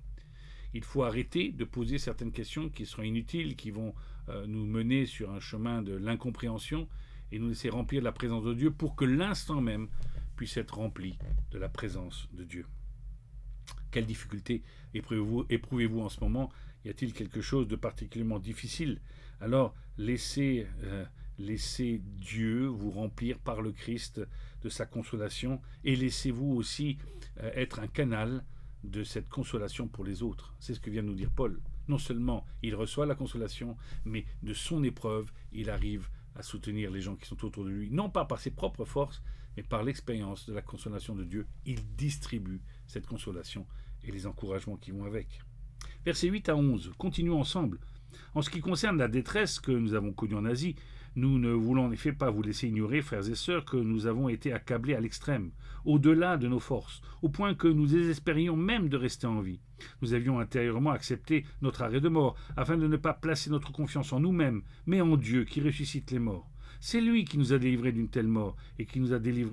Il 0.75 0.85
faut 0.85 1.03
arrêter 1.03 1.51
de 1.51 1.65
poser 1.65 1.99
certaines 1.99 2.33
questions 2.33 2.69
qui 2.69 2.87
seront 2.87 3.03
inutiles, 3.03 3.57
qui 3.57 3.71
vont 3.71 3.95
euh, 4.29 4.47
nous 4.47 4.65
mener 4.65 5.07
sur 5.07 5.31
un 5.31 5.41
chemin 5.41 5.83
de 5.83 5.95
l'incompréhension, 5.95 6.89
et 7.31 7.39
nous 7.39 7.49
laisser 7.49 7.71
remplir 7.71 8.01
de 8.01 8.05
la 8.05 8.13
présence 8.13 8.45
de 8.45 8.53
Dieu 8.53 8.71
pour 8.71 8.95
que 8.95 9.07
l'instant 9.07 9.61
même 9.61 9.89
puisse 10.37 10.57
être 10.59 10.77
rempli 10.77 11.19
de 11.51 11.59
la 11.59 11.71
présence 11.71 12.29
de 12.33 12.45
Dieu. 12.45 12.67
Quelle 13.91 14.07
difficulté 14.07 14.63
éprouvez-vous 14.95 15.47
éprouvez 15.49 15.87
en 15.87 16.09
ce 16.09 16.21
moment? 16.21 16.51
Y 16.85 16.91
a-t-il 16.91 17.13
quelque 17.13 17.41
chose 17.41 17.69
de 17.69 17.77
particulièrement 17.77 18.39
difficile? 18.39 19.01
Alors 19.41 19.75
laissez, 19.99 20.67
euh, 20.85 21.05
laissez 21.39 22.01
Dieu 22.05 22.67
vous 22.67 22.91
remplir 22.91 23.39
par 23.39 23.63
le 23.63 23.73
Christ 23.73 24.21
de 24.63 24.69
sa 24.69 24.87
consolation 24.87 25.61
et 25.85 25.97
laissez-vous 25.97 26.53
aussi 26.55 26.99
euh, 27.41 27.51
être 27.55 27.81
un 27.81 27.87
canal 27.87 28.45
de 28.85 29.05
cette 29.05 29.29
consolation 29.29 29.87
pour 29.89 30.05
les 30.05 30.23
autres. 30.23 30.55
C'est 30.59 30.75
ce 30.75 30.81
que 30.81 30.91
vient 30.91 31.03
de 31.03 31.09
nous 31.09 31.15
dire 31.15 31.31
Paul. 31.31 31.61
Non 31.89 31.99
seulement 31.99 32.47
il 32.63 32.75
reçoit 32.75 33.07
la 33.07 33.15
consolation, 33.15 33.77
mais 34.05 34.25
de 34.43 34.55
son 34.55 34.83
épreuve, 34.83 35.31
il 35.53 35.71
arrive 35.71 36.09
à 36.35 36.43
soutenir 36.43 36.91
les 36.91 37.01
gens 37.01 37.17
qui 37.17 37.27
sont 37.27 37.45
autour 37.45 37.65
de 37.65 37.71
lui, 37.71 37.91
non 37.91 38.09
pas 38.09 38.25
par 38.25 38.41
ses 38.41 38.51
propres 38.51 38.85
forces, 38.85 39.23
mais 39.57 39.63
par 39.63 39.83
l'expérience 39.83 40.47
de 40.47 40.55
la 40.55 40.63
consolation 40.63 41.15
de 41.15 41.25
Dieu. 41.25 41.47
Il 41.67 41.95
distribue 41.97 42.61
cette 42.87 43.07
consolation 43.07 43.67
et 44.05 44.11
les 44.11 44.27
encouragements 44.27 44.77
qui 44.77 44.91
vont 44.91 45.05
avec. 45.05 45.41
Versets 46.05 46.29
8 46.29 46.49
à 46.49 46.57
11. 46.57 46.93
Continuons 46.99 47.41
ensemble. 47.41 47.79
En 48.35 48.43
ce 48.43 48.51
qui 48.51 48.61
concerne 48.61 48.99
la 48.99 49.09
détresse 49.09 49.61
que 49.61 49.73
nous 49.73 49.95
avons 49.95 50.13
connue 50.13 50.35
en 50.35 50.45
Asie, 50.45 50.77
nous 51.15 51.39
ne 51.39 51.51
voulons 51.51 51.87
en 51.87 51.93
effet 51.93 52.13
pas 52.13 52.31
vous 52.31 52.43
laisser 52.43 52.69
ignorer, 52.69 53.03
frères 53.03 53.29
et 53.29 53.35
sœurs, 53.35 53.67
que 53.67 53.77
nous 53.77 54.07
avons 54.07 54.31
été 54.31 54.53
accablés 54.53 54.95
à 54.95 55.01
l'extrême, 55.01 55.51
au-delà 55.85 56.39
de 56.39 56.49
nos 56.49 56.59
forces, 56.59 57.03
au 57.21 57.29
point 57.29 57.55
que 57.55 57.69
nous 57.69 57.87
désespérions 57.87 58.57
même 58.57 58.89
de 58.89 58.97
rester 58.97 59.27
en 59.27 59.41
vie. 59.41 59.61
Nous 60.01 60.15
avions 60.15 60.39
intérieurement 60.39 60.91
accepté 60.91 61.45
notre 61.61 61.83
arrêt 61.83 62.01
de 62.01 62.09
mort, 62.09 62.37
afin 62.57 62.79
de 62.79 62.87
ne 62.87 62.97
pas 62.97 63.13
placer 63.13 63.51
notre 63.51 63.73
confiance 63.73 64.13
en 64.13 64.21
nous-mêmes, 64.21 64.63
mais 64.87 65.03
en 65.03 65.17
Dieu 65.19 65.45
qui 65.45 65.61
ressuscite 65.61 66.11
les 66.11 66.19
morts. 66.19 66.49
C'est 66.81 67.01
lui 67.01 67.25
qui 67.25 67.39
nous 67.39 67.53
a 67.53 67.59
délivrés 67.59 67.93
d'une 67.93 68.09
telle 68.09 68.27
mort 68.27 68.57
et 68.79 68.87
qui 68.87 69.01
nous, 69.01 69.11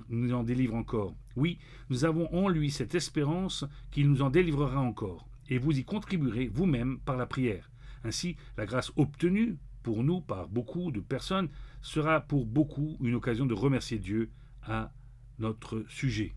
nous 0.08 0.32
en 0.32 0.42
délivre 0.42 0.74
encore. 0.74 1.14
Oui, 1.36 1.58
nous 1.88 2.04
avons 2.04 2.32
en 2.34 2.48
lui 2.48 2.70
cette 2.70 2.94
espérance 2.94 3.64
qu'il 3.90 4.08
nous 4.08 4.22
en 4.22 4.30
délivrera 4.30 4.80
encore. 4.80 5.28
Et 5.48 5.58
vous 5.58 5.78
y 5.78 5.84
contribuerez 5.84 6.48
vous-même 6.48 6.98
par 7.00 7.16
la 7.16 7.26
prière. 7.26 7.70
Ainsi, 8.04 8.36
la 8.56 8.66
grâce 8.66 8.92
obtenue 8.96 9.58
pour 9.82 10.04
nous 10.04 10.20
par 10.20 10.48
beaucoup 10.48 10.90
de 10.90 11.00
personnes 11.00 11.48
sera 11.82 12.20
pour 12.20 12.46
beaucoup 12.46 12.96
une 13.00 13.14
occasion 13.14 13.46
de 13.46 13.54
remercier 13.54 13.98
Dieu 13.98 14.30
à 14.62 14.92
notre 15.38 15.84
sujet. 15.88 16.34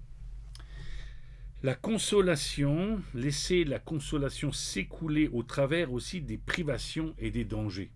La 1.61 1.75
consolation, 1.75 3.01
laisser 3.13 3.63
la 3.63 3.79
consolation 3.79 4.51
s'écouler 4.51 5.29
au 5.29 5.43
travers 5.43 5.93
aussi 5.93 6.21
des 6.21 6.37
privations 6.37 7.13
et 7.17 7.31
des 7.31 7.45
dangers. 7.45 7.91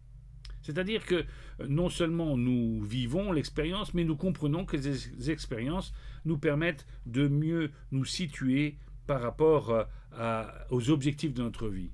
C'est-à-dire 0.68 1.06
que 1.06 1.16
euh, 1.16 1.68
non 1.70 1.88
seulement 1.88 2.36
nous 2.36 2.84
vivons 2.84 3.32
l'expérience, 3.32 3.94
mais 3.94 4.04
nous 4.04 4.18
comprenons 4.18 4.66
que 4.66 4.78
ces 4.78 5.32
expériences 5.32 5.94
nous 6.26 6.38
permettent 6.38 6.86
de 7.06 7.30
mieux 7.30 7.72
nous 7.92 8.04
situer 8.04 8.78
par 9.06 9.22
rapport 9.22 9.88
euh, 10.20 10.44
aux 10.70 10.90
objectifs 10.90 11.34
de 11.34 11.42
notre 11.42 11.70
vie. 11.70 11.92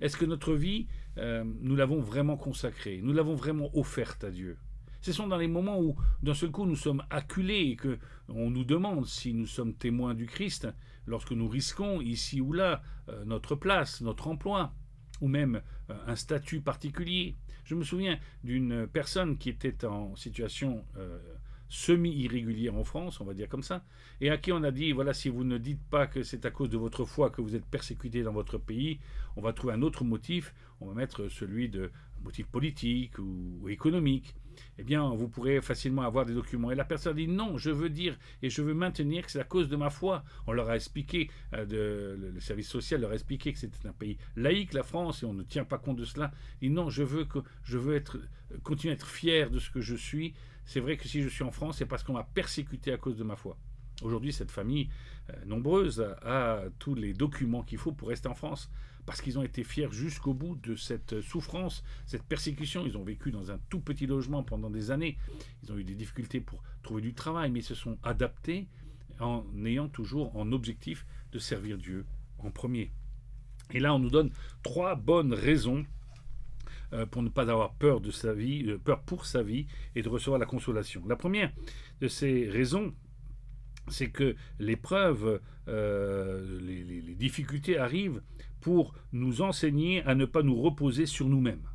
Est-ce 0.00 0.16
que 0.16 0.24
notre 0.24 0.54
vie 0.54 0.86
euh, 1.18 1.42
nous 1.60 1.74
l'avons 1.74 2.00
vraiment 2.00 2.36
consacrée, 2.36 3.00
nous 3.02 3.12
l'avons 3.12 3.34
vraiment 3.34 3.76
offerte 3.76 4.22
à 4.22 4.30
Dieu? 4.30 4.56
Ce 5.00 5.12
sont 5.12 5.26
dans 5.26 5.36
les 5.36 5.48
moments 5.48 5.80
où, 5.80 5.96
d'un 6.22 6.34
seul 6.34 6.52
coup, 6.52 6.64
nous 6.64 6.76
sommes 6.76 7.02
acculés 7.10 7.70
et 7.72 7.76
que 7.76 7.98
on 8.28 8.50
nous 8.50 8.64
demande 8.64 9.06
si 9.06 9.34
nous 9.34 9.46
sommes 9.46 9.74
témoins 9.74 10.14
du 10.14 10.26
Christ, 10.26 10.68
lorsque 11.06 11.32
nous 11.32 11.48
risquons 11.48 12.00
ici 12.00 12.40
ou 12.40 12.52
là 12.52 12.82
notre 13.24 13.54
place, 13.54 14.00
notre 14.00 14.26
emploi, 14.26 14.72
ou 15.20 15.28
même 15.28 15.62
un 15.88 16.16
statut 16.16 16.60
particulier. 16.60 17.36
Je 17.66 17.74
me 17.74 17.84
souviens 17.84 18.18
d'une 18.44 18.86
personne 18.86 19.36
qui 19.36 19.50
était 19.50 19.84
en 19.84 20.16
situation 20.16 20.84
semi-irrégulière 21.68 22.76
en 22.76 22.84
France, 22.84 23.20
on 23.20 23.24
va 23.24 23.34
dire 23.34 23.48
comme 23.48 23.62
ça, 23.62 23.84
et 24.20 24.30
à 24.30 24.38
qui 24.38 24.52
on 24.52 24.62
a 24.62 24.70
dit, 24.70 24.92
voilà, 24.92 25.12
si 25.12 25.28
vous 25.28 25.44
ne 25.44 25.58
dites 25.58 25.82
pas 25.90 26.06
que 26.06 26.22
c'est 26.22 26.46
à 26.46 26.50
cause 26.50 26.70
de 26.70 26.76
votre 26.76 27.04
foi 27.04 27.30
que 27.30 27.40
vous 27.40 27.56
êtes 27.56 27.66
persécuté 27.66 28.22
dans 28.22 28.32
votre 28.32 28.58
pays, 28.58 29.00
on 29.36 29.42
va 29.42 29.52
trouver 29.52 29.74
un 29.74 29.82
autre 29.82 30.04
motif, 30.04 30.54
on 30.80 30.86
va 30.86 30.94
mettre 30.94 31.28
celui 31.28 31.68
de 31.68 31.90
motif 32.22 32.46
politique 32.46 33.18
ou, 33.18 33.68
économique. 33.68 34.34
Eh 34.78 34.82
bien, 34.82 35.08
vous 35.10 35.28
pourrez 35.28 35.60
facilement 35.60 36.02
avoir 36.02 36.26
des 36.26 36.34
documents. 36.34 36.70
Et 36.70 36.74
la 36.74 36.84
personne 36.84 37.16
dit 37.16 37.28
non, 37.28 37.58
je 37.58 37.70
veux 37.70 37.90
dire 37.90 38.18
et 38.42 38.50
je 38.50 38.62
veux 38.62 38.74
maintenir 38.74 39.24
que 39.24 39.32
c'est 39.32 39.40
à 39.40 39.44
cause 39.44 39.68
de 39.68 39.76
ma 39.76 39.90
foi. 39.90 40.24
On 40.46 40.52
leur 40.52 40.68
a 40.68 40.76
expliqué, 40.76 41.30
euh, 41.54 42.16
le, 42.16 42.40
service 42.40 42.68
social 42.68 43.00
leur 43.00 43.10
a 43.10 43.14
expliqué 43.14 43.52
que 43.52 43.58
c'était 43.58 43.86
un 43.88 43.92
pays 43.92 44.18
laïque, 44.36 44.72
la 44.72 44.82
France, 44.82 45.22
et 45.22 45.26
on 45.26 45.34
ne 45.34 45.42
tient 45.42 45.64
pas 45.64 45.78
compte 45.78 45.96
de 45.96 46.04
cela. 46.04 46.32
Il 46.60 46.68
dit 46.68 46.74
non, 46.74 46.90
je 46.90 47.02
veux 47.02 47.24
que 47.24 47.38
je 47.64 47.78
veux 47.78 47.96
être 47.96 48.18
continuer 48.62 48.92
à 48.92 48.94
être 48.94 49.08
fier 49.08 49.50
de 49.50 49.58
ce 49.58 49.70
que 49.70 49.80
je 49.80 49.96
suis 49.96 50.34
c'est 50.66 50.80
vrai 50.80 50.96
que 50.96 51.08
si 51.08 51.22
je 51.22 51.28
suis 51.28 51.44
en 51.44 51.52
France, 51.52 51.78
c'est 51.78 51.86
parce 51.86 52.02
qu'on 52.02 52.12
m'a 52.12 52.24
persécuté 52.24 52.92
à 52.92 52.98
cause 52.98 53.16
de 53.16 53.24
ma 53.24 53.36
foi. 53.36 53.56
Aujourd'hui, 54.02 54.32
cette 54.32 54.50
famille 54.50 54.90
euh, 55.30 55.44
nombreuse 55.46 56.04
a 56.22 56.64
tous 56.78 56.94
les 56.94 57.14
documents 57.14 57.62
qu'il 57.62 57.78
faut 57.78 57.92
pour 57.92 58.08
rester 58.08 58.28
en 58.28 58.34
France, 58.34 58.68
parce 59.06 59.22
qu'ils 59.22 59.38
ont 59.38 59.42
été 59.42 59.64
fiers 59.64 59.88
jusqu'au 59.92 60.34
bout 60.34 60.56
de 60.56 60.74
cette 60.74 61.20
souffrance, 61.20 61.84
cette 62.06 62.24
persécution. 62.24 62.84
Ils 62.84 62.96
ont 62.96 63.04
vécu 63.04 63.30
dans 63.30 63.50
un 63.52 63.58
tout 63.70 63.80
petit 63.80 64.06
logement 64.06 64.42
pendant 64.42 64.68
des 64.68 64.90
années. 64.90 65.16
Ils 65.62 65.72
ont 65.72 65.78
eu 65.78 65.84
des 65.84 65.94
difficultés 65.94 66.40
pour 66.40 66.62
trouver 66.82 67.02
du 67.02 67.14
travail, 67.14 67.50
mais 67.50 67.60
ils 67.60 67.64
se 67.64 67.76
sont 67.76 67.98
adaptés 68.02 68.68
en 69.20 69.44
ayant 69.64 69.88
toujours 69.88 70.36
en 70.36 70.52
objectif 70.52 71.06
de 71.32 71.38
servir 71.38 71.78
Dieu 71.78 72.04
en 72.38 72.50
premier. 72.50 72.92
Et 73.72 73.80
là, 73.80 73.94
on 73.94 73.98
nous 73.98 74.10
donne 74.10 74.30
trois 74.62 74.96
bonnes 74.96 75.32
raisons 75.32 75.86
euh, 76.92 77.06
pour 77.06 77.22
ne 77.22 77.28
pas 77.28 77.50
avoir 77.50 77.74
peur 77.74 78.00
de 78.00 78.10
sa 78.10 78.32
vie, 78.32 78.64
euh, 78.68 78.78
peur 78.78 79.02
pour 79.02 79.26
sa 79.26 79.42
vie 79.42 79.66
et 79.94 80.02
de 80.02 80.08
recevoir 80.08 80.38
la 80.38 80.46
consolation. 80.46 81.02
La 81.06 81.16
première 81.16 81.52
de 82.00 82.08
ces 82.08 82.48
raisons, 82.48 82.94
c'est 83.88 84.10
que 84.10 84.36
l'épreuve, 84.58 85.40
euh, 85.68 86.60
les, 86.60 87.14
difficultés 87.14 87.78
arrivent 87.78 88.20
pour 88.60 88.94
nous 89.12 89.42
enseigner 89.42 90.02
à 90.04 90.14
ne 90.14 90.24
pas 90.24 90.42
nous 90.42 90.60
reposer 90.60 91.06
sur 91.06 91.28
nous-mêmes. 91.28 91.68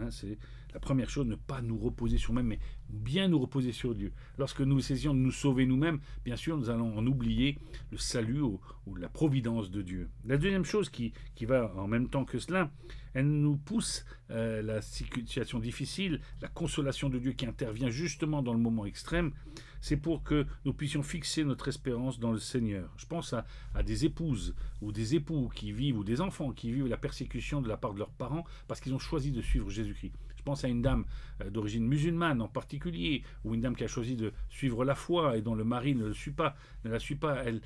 Hein, 0.00 0.10
c'est 0.10 0.38
la 0.74 0.80
première 0.80 1.08
chose, 1.08 1.26
ne 1.26 1.36
pas 1.36 1.62
nous 1.62 1.78
reposer 1.78 2.18
sur 2.18 2.32
nous-mêmes, 2.32 2.48
mais 2.48 2.58
bien 2.90 3.28
nous 3.28 3.38
reposer 3.38 3.70
sur 3.70 3.94
Dieu. 3.94 4.12
Lorsque 4.38 4.60
nous 4.60 4.78
essayons 4.78 5.14
de 5.14 5.20
nous 5.20 5.30
sauver 5.30 5.66
nous-mêmes, 5.66 6.00
bien 6.24 6.34
sûr, 6.34 6.56
nous 6.56 6.68
allons 6.68 6.98
en 6.98 7.06
oublier 7.06 7.58
le 7.92 7.96
salut 7.96 8.40
ou, 8.40 8.60
la 8.96 9.08
providence 9.08 9.70
de 9.70 9.82
Dieu. 9.82 10.10
La 10.24 10.36
deuxième 10.36 10.64
chose 10.64 10.90
qui, 10.90 11.12
qui 11.36 11.46
va 11.46 11.72
en 11.76 11.86
même 11.86 12.08
temps 12.08 12.24
que 12.24 12.38
cela, 12.38 12.70
elle 13.14 13.28
nous 13.28 13.56
pousse 13.56 14.04
euh, 14.30 14.60
la 14.62 14.82
situation 14.82 15.60
difficile, 15.60 16.20
la 16.42 16.48
consolation 16.48 17.08
de 17.08 17.18
Dieu 17.18 17.32
qui 17.32 17.46
intervient 17.46 17.88
justement 17.88 18.42
dans 18.42 18.52
le 18.52 18.58
moment 18.58 18.84
extrême, 18.84 19.32
c'est 19.80 19.96
pour 19.96 20.24
que 20.24 20.44
nous 20.64 20.74
puissions 20.74 21.02
fixer 21.02 21.44
notre 21.44 21.68
espérance 21.68 22.18
dans 22.18 22.32
le 22.32 22.38
Seigneur. 22.38 22.92
Je 22.96 23.06
pense 23.06 23.32
à, 23.32 23.46
à, 23.74 23.82
des 23.82 24.04
épouses 24.04 24.54
ou 24.82 24.90
des 24.90 25.14
époux 25.14 25.50
qui 25.54 25.72
vivent, 25.72 25.98
ou 25.98 26.04
des 26.04 26.20
enfants 26.20 26.50
qui 26.50 26.72
vivent 26.72 26.88
la 26.88 26.96
persécution 26.96 27.62
de 27.62 27.68
la 27.68 27.76
part 27.76 27.94
de 27.94 28.00
leurs 28.00 28.10
parents 28.10 28.44
parce 28.66 28.80
qu'ils 28.80 28.94
ont 28.94 28.98
choisi 28.98 29.30
de 29.30 29.40
suivre 29.40 29.70
Jésus-Christ. 29.70 30.14
Je 30.44 30.50
pense 30.50 30.62
à 30.62 30.68
une 30.68 30.82
dame 30.82 31.06
euh, 31.40 31.48
d'origine 31.48 31.86
musulmane 31.86 32.42
en 32.42 32.48
particulier, 32.48 33.22
ou 33.44 33.54
une 33.54 33.62
dame 33.62 33.74
qui 33.74 33.84
a 33.84 33.88
choisi 33.88 34.14
de 34.14 34.30
suivre 34.50 34.84
la 34.84 34.94
foi 34.94 35.38
et 35.38 35.40
dont 35.40 35.54
le 35.54 35.64
mari 35.64 35.94
ne, 35.94 36.08
la 36.08 36.98
suit 36.98 37.14
pas. 37.14 37.42
Elle, 37.46 37.62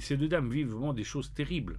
ces 0.00 0.16
deux 0.16 0.28
dames 0.28 0.48
vivent 0.50 0.70
vraiment 0.70 0.94
des 0.94 1.04
choses 1.04 1.34
terribles. 1.34 1.78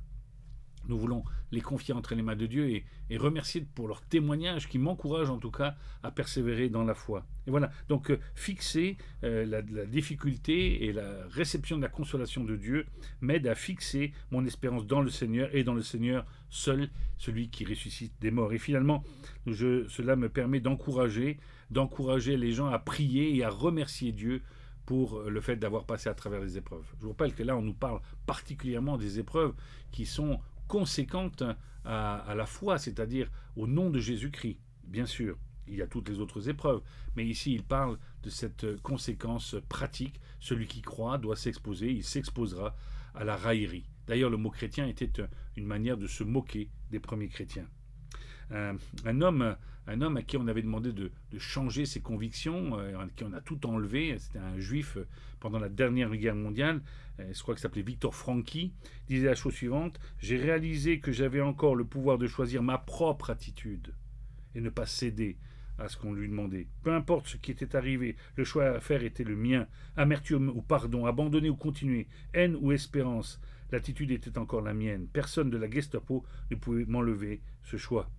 Nous 0.88 0.98
voulons 0.98 1.24
les 1.52 1.62
confier 1.62 1.94
entre 1.94 2.16
les 2.16 2.22
mains 2.22 2.36
de 2.36 2.46
Dieu 2.46 2.70
et, 2.70 3.18
remercier 3.18 3.66
pour 3.76 3.88
leur 3.88 4.02
témoignage 4.02 4.68
qui 4.68 4.78
m'encourage 4.78 5.30
en 5.30 5.38
tout 5.38 5.52
cas 5.52 5.76
à 6.04 6.12
persévérer 6.12 6.70
dans 6.70 6.84
la 6.84 6.94
foi. 6.94 7.26
Et 7.48 7.52
voilà, 7.52 7.72
donc 7.88 8.10
euh, 8.10 8.20
fixer 8.34 8.98
euh, 9.24 9.46
la, 9.46 9.62
difficulté 9.62 10.86
et 10.86 10.94
la 10.94 11.28
réception 11.30 11.78
de 11.78 11.84
la 11.84 11.88
consolation 11.88 12.44
de 12.44 12.56
Dieu 12.56 12.86
m'aide 13.22 13.48
à 13.48 13.56
fixer 13.56 14.12
mon 14.32 14.46
espérance 14.46 14.86
dans 14.88 15.02
le 15.02 15.10
Seigneur 15.10 15.54
et 15.54 15.64
dans 15.64 15.74
le 15.74 15.82
Seigneur 15.82 16.26
seul, 16.50 16.90
celui 17.18 17.50
qui 17.50 17.64
ressuscite 17.66 18.14
des 18.22 18.32
morts. 18.32 18.54
Et 18.54 18.58
finalement, 18.58 19.04
cela 19.48 20.16
me 20.16 20.30
permet 20.30 20.60
d'encourager, 20.60 21.40
d'encourager 21.70 22.38
les 22.38 22.52
gens 22.52 22.68
à 22.68 22.80
prier 22.80 23.36
et 23.36 23.44
à 23.44 23.50
remercier 23.50 24.12
Dieu 24.12 24.42
pour 24.86 25.22
le 25.22 25.42
fait 25.42 25.56
d'avoir 25.56 25.86
passé 25.86 26.10
à 26.10 26.14
travers 26.14 26.42
les 26.42 26.58
épreuves. 26.58 26.86
Je 27.00 27.04
vous 27.04 27.10
rappelle 27.10 27.34
que 27.34 27.44
là, 27.44 27.58
on 27.58 27.62
nous 27.62 27.74
parle 27.74 28.02
particulièrement 28.26 28.98
des 28.98 29.20
épreuves 29.20 29.54
qui 29.92 30.06
sont 30.06 30.40
conséquente 30.68 31.44
à, 31.84 32.34
la 32.36 32.46
foi, 32.46 32.78
c'est-à-dire 32.78 33.30
au 33.56 33.68
nom 33.68 33.90
de 33.90 34.00
Jésus-Christ. 34.00 34.60
Bien 34.84 35.06
sûr, 35.06 35.38
il 35.68 35.76
y 35.76 35.82
a 35.82 35.88
toutes 35.88 36.10
les 36.10 36.20
autres 36.20 36.50
épreuves, 36.50 36.82
mais 37.16 37.26
ici 37.26 37.54
il 37.54 37.64
parle 37.64 37.98
de 38.24 38.30
cette 38.30 38.82
conséquence 38.82 39.56
pratique. 39.70 40.20
Celui 40.40 40.68
qui 40.68 40.82
croit 40.82 41.18
doit 41.18 41.36
s'exposer, 41.36 41.92
il 41.92 42.04
s'exposera 42.04 42.76
à 43.14 43.24
la 43.24 43.36
raillerie. 43.36 43.86
D'ailleurs, 44.08 44.30
le 44.30 44.38
mot 44.38 44.50
chrétien 44.50 44.88
était 44.88 45.12
une 45.56 45.66
manière 45.66 45.98
de 45.98 46.08
se 46.08 46.24
moquer 46.24 46.70
des 46.92 47.00
premiers 47.00 47.30
chrétiens. 47.30 47.68
Un 48.52 49.22
homme 49.22 49.56
un 49.88 50.02
homme 50.02 50.18
à 50.18 50.24
qui 50.24 50.38
on 50.38 50.48
avait 50.48 50.62
demandé 50.62 50.92
de, 50.92 51.12
changer 51.38 51.86
ses 51.86 52.02
convictions, 52.02 52.80
euh, 52.80 52.98
à 52.98 53.08
qui 53.16 53.24
on 53.24 53.34
a 53.34 53.42
tout 53.42 53.66
enlevé. 53.68 54.18
C'était 54.18 54.40
un 54.40 54.58
juif 54.58 54.98
euh, 54.98 55.08
pendant 55.40 55.60
la 55.60 55.70
dernière 55.70 56.16
guerre 56.16 56.36
mondiale, 56.36 56.82
euh, 57.20 57.32
je 57.34 57.42
crois 57.42 57.56
qu'il 57.56 57.62
s'appelait 57.62 57.82
Victor 57.82 58.16
Franchi, 58.16 58.74
disait 59.08 59.28
la 59.28 59.36
chose 59.36 59.54
suivante 59.54 60.00
J'ai 60.20 60.38
réalisé 60.38 61.00
que 61.00 61.12
j'avais 61.12 61.42
encore 61.42 61.76
le 61.76 61.86
pouvoir 61.86 62.18
de 62.18 62.28
choisir 62.28 62.64
ma 62.64 62.78
propre 62.78 63.30
attitude 63.30 63.94
et 64.56 64.62
ne 64.62 64.70
pas 64.70 64.86
céder 64.86 65.38
à 65.78 65.90
ce 65.90 65.98
qu'on 65.98 66.14
lui 66.14 66.30
demandait. 66.30 66.68
Peu 66.84 66.94
importe 66.94 67.28
ce 67.28 67.38
qui 67.38 67.52
était 67.52 67.76
arrivé, 67.76 68.16
le 68.38 68.46
choix 68.46 68.66
à 68.66 68.80
faire 68.80 69.04
était 69.04 69.26
le 69.26 69.36
mien. 69.36 69.68
Amertume 69.98 70.50
ou 70.50 70.62
pardon, 70.62 71.06
abandonner 71.06 71.50
ou 71.50 71.58
continuer, 71.58 72.08
haine 72.34 72.58
ou 72.60 72.72
espérance, 72.72 73.42
l'attitude 73.72 74.12
était 74.12 74.38
encore 74.38 74.62
la 74.62 74.74
mienne. 74.74 75.08
Personne 75.12 75.50
de 75.50 75.58
la 75.58 75.70
Gestapo 75.70 76.24
ne 76.50 76.56
pouvait 76.56 76.86
m'enlever 76.86 77.42
ce 77.62 77.76
choix. 77.76 78.10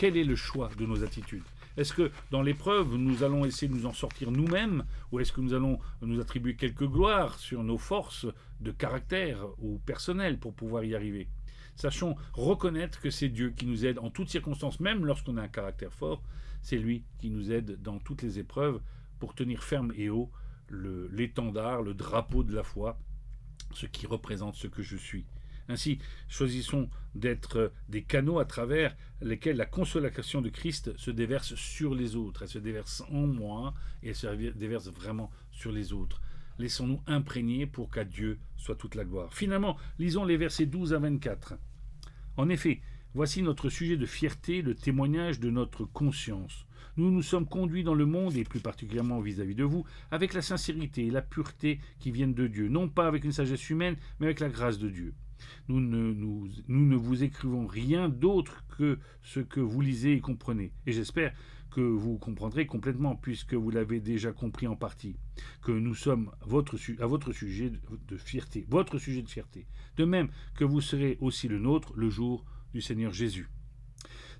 Quel 0.00 0.16
est 0.16 0.24
le 0.24 0.34
choix 0.34 0.70
de 0.78 0.86
nos 0.86 1.04
attitudes? 1.04 1.42
Est-ce 1.76 1.92
que 1.92 2.10
dans 2.30 2.40
l'épreuve, 2.40 2.96
nous 2.96 3.22
allons 3.22 3.44
essayer 3.44 3.68
de 3.68 3.74
nous 3.74 3.84
en 3.84 3.92
sortir 3.92 4.30
nous-mêmes 4.30 4.86
ou 5.12 5.20
est-ce 5.20 5.30
que 5.30 5.42
nous 5.42 5.52
allons 5.52 5.78
nous 6.00 6.22
attribuer 6.22 6.56
quelques 6.56 6.88
gloires 6.88 7.38
sur 7.38 7.62
nos 7.62 7.76
forces 7.76 8.24
de 8.62 8.70
caractère 8.70 9.44
ou 9.58 9.78
personnel 9.84 10.38
pour 10.38 10.54
pouvoir 10.54 10.84
y 10.84 10.94
arriver? 10.94 11.28
Sachons 11.74 12.16
reconnaître 12.32 12.98
que 12.98 13.10
c'est 13.10 13.28
Dieu 13.28 13.50
qui 13.50 13.66
nous 13.66 13.84
aide 13.84 13.98
en 13.98 14.08
toutes 14.08 14.30
circonstances, 14.30 14.80
même 14.80 15.04
lorsqu'on 15.04 15.36
a 15.36 15.42
un 15.42 15.48
caractère 15.48 15.92
fort. 15.92 16.22
C'est 16.62 16.78
lui 16.78 17.04
qui 17.18 17.28
nous 17.28 17.52
aide 17.52 17.82
dans 17.82 17.98
toutes 17.98 18.22
les 18.22 18.38
épreuves 18.38 18.80
pour 19.18 19.34
tenir 19.34 19.62
ferme 19.62 19.92
et 19.94 20.08
haut 20.08 20.30
l'étendard, 20.70 21.82
le 21.82 21.92
drapeau 21.92 22.42
de 22.42 22.54
la 22.54 22.62
foi, 22.62 22.98
ce 23.74 23.84
qui 23.84 24.06
représente 24.06 24.54
ce 24.54 24.66
que 24.66 24.80
je 24.80 24.96
suis. 24.96 25.26
Ainsi, 25.70 25.98
choisissons 26.28 26.90
d'être 27.14 27.72
des 27.88 28.02
canaux 28.02 28.40
à 28.40 28.44
travers 28.44 28.96
lesquels 29.22 29.56
la 29.56 29.66
consolation 29.66 30.42
de 30.42 30.48
Christ 30.48 30.96
se 30.98 31.12
déverse 31.12 31.54
sur 31.54 31.94
les 31.94 32.16
autres. 32.16 32.42
Elle 32.42 32.48
se 32.48 32.58
déverse 32.58 33.04
en 33.12 33.28
moi 33.28 33.72
et 34.02 34.08
elle 34.08 34.16
se 34.16 34.26
déverse 34.26 34.88
vraiment 34.88 35.30
sur 35.52 35.70
les 35.70 35.92
autres. 35.92 36.20
Laissons-nous 36.58 37.00
imprégner 37.06 37.66
pour 37.66 37.88
qu'à 37.88 38.04
Dieu 38.04 38.40
soit 38.56 38.74
toute 38.74 38.96
la 38.96 39.04
gloire. 39.04 39.32
Finalement, 39.32 39.76
lisons 40.00 40.24
les 40.24 40.36
versets 40.36 40.66
12 40.66 40.92
à 40.92 40.98
24. 40.98 41.54
En 42.36 42.48
effet, 42.48 42.80
voici 43.14 43.40
notre 43.40 43.70
sujet 43.70 43.96
de 43.96 44.06
fierté, 44.06 44.62
le 44.62 44.74
témoignage 44.74 45.38
de 45.38 45.50
notre 45.50 45.84
conscience. 45.84 46.66
Nous 46.96 47.12
nous 47.12 47.22
sommes 47.22 47.46
conduits 47.46 47.84
dans 47.84 47.94
le 47.94 48.06
monde, 48.06 48.36
et 48.36 48.42
plus 48.42 48.58
particulièrement 48.58 49.20
vis-à-vis 49.20 49.54
de 49.54 49.62
vous, 49.62 49.86
avec 50.10 50.34
la 50.34 50.42
sincérité 50.42 51.06
et 51.06 51.10
la 51.10 51.22
pureté 51.22 51.78
qui 52.00 52.10
viennent 52.10 52.34
de 52.34 52.48
Dieu, 52.48 52.68
non 52.68 52.88
pas 52.88 53.06
avec 53.06 53.22
une 53.22 53.32
sagesse 53.32 53.70
humaine, 53.70 53.96
mais 54.18 54.26
avec 54.26 54.40
la 54.40 54.48
grâce 54.48 54.78
de 54.78 54.88
Dieu. 54.88 55.14
Nous 55.68 55.80
ne, 55.80 56.96
vous 56.96 57.22
écrivons 57.22 57.66
rien 57.66 58.08
d'autre 58.08 58.64
que 58.76 58.98
ce 59.22 59.40
que 59.40 59.60
vous 59.60 59.80
lisez 59.80 60.12
et 60.12 60.20
comprenez. 60.20 60.72
Et 60.86 60.92
j'espère 60.92 61.32
que 61.70 61.80
vous 61.80 62.18
comprendrez 62.18 62.66
complètement, 62.66 63.14
puisque 63.14 63.54
vous 63.54 63.70
l'avez 63.70 64.00
déjà 64.00 64.32
compris 64.32 64.66
en 64.66 64.76
partie, 64.76 65.16
que 65.62 65.72
nous 65.72 65.94
sommes 65.94 66.32
à 66.40 66.46
votre 66.46 67.32
sujet 67.32 67.70
de 68.08 68.16
fierté, 68.16 68.66
votre 68.68 68.98
sujet 68.98 69.22
de 69.22 69.28
fierté. 69.28 69.66
De 69.96 70.04
même 70.04 70.28
que 70.56 70.64
vous 70.64 70.80
serez 70.80 71.16
aussi 71.20 71.46
le 71.46 71.58
nôtre 71.58 71.92
le 71.94 72.10
jour 72.10 72.44
du 72.74 72.80
Seigneur 72.80 73.12
Jésus. 73.12 73.48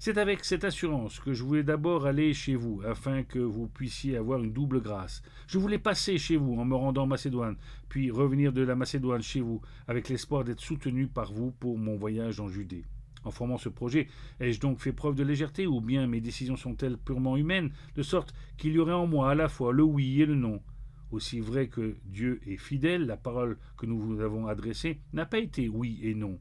C'est 0.02 0.16
avec 0.16 0.46
cette 0.46 0.64
assurance 0.64 1.20
que 1.20 1.34
je 1.34 1.44
voulais 1.44 1.62
d'abord 1.62 2.06
aller 2.06 2.32
chez 2.32 2.54
vous, 2.54 2.80
afin 2.86 3.22
que 3.22 3.38
vous 3.38 3.68
puissiez 3.68 4.16
avoir 4.16 4.42
une 4.42 4.54
double 4.54 4.80
grâce. 4.80 5.20
Je 5.46 5.58
voulais 5.58 5.78
passer 5.78 6.16
chez 6.16 6.38
vous 6.38 6.54
en 6.54 6.64
me 6.64 6.74
rendant 6.74 7.02
en 7.02 7.06
Macédoine, 7.06 7.58
puis 7.90 8.10
revenir 8.10 8.54
de 8.54 8.62
la 8.62 8.74
Macédoine 8.74 9.20
chez 9.20 9.42
vous, 9.42 9.60
avec 9.86 10.08
l'espoir 10.08 10.42
d'être 10.42 10.62
soutenu 10.62 11.06
par 11.06 11.34
vous 11.34 11.50
pour 11.50 11.76
mon 11.76 11.96
voyage 11.96 12.40
en 12.40 12.48
Judée. 12.48 12.86
En 13.24 13.30
formant 13.30 13.58
ce 13.58 13.68
projet, 13.68 14.08
ai-je 14.40 14.58
donc 14.58 14.78
fait 14.78 14.94
preuve 14.94 15.16
de 15.16 15.22
légèreté, 15.22 15.66
ou 15.66 15.82
bien 15.82 16.06
mes 16.06 16.22
décisions 16.22 16.56
sont-elles 16.56 16.96
purement 16.96 17.36
humaines, 17.36 17.70
de 17.94 18.02
sorte 18.02 18.32
qu'il 18.56 18.72
y 18.72 18.78
aurait 18.78 18.94
en 18.94 19.06
moi 19.06 19.30
à 19.30 19.34
la 19.34 19.50
fois 19.50 19.74
le 19.74 19.82
oui 19.82 20.22
et 20.22 20.24
le 20.24 20.34
non? 20.34 20.62
Aussi 21.10 21.40
vrai 21.40 21.68
que 21.68 21.98
Dieu 22.06 22.40
est 22.46 22.56
fidèle, 22.56 23.04
la 23.04 23.18
parole 23.18 23.58
que 23.76 23.84
nous 23.84 23.98
vous 23.98 24.22
avons 24.22 24.46
adressée 24.46 25.02
n'a 25.12 25.26
pas 25.26 25.40
été 25.40 25.68
oui 25.68 26.00
et 26.02 26.14
non. 26.14 26.38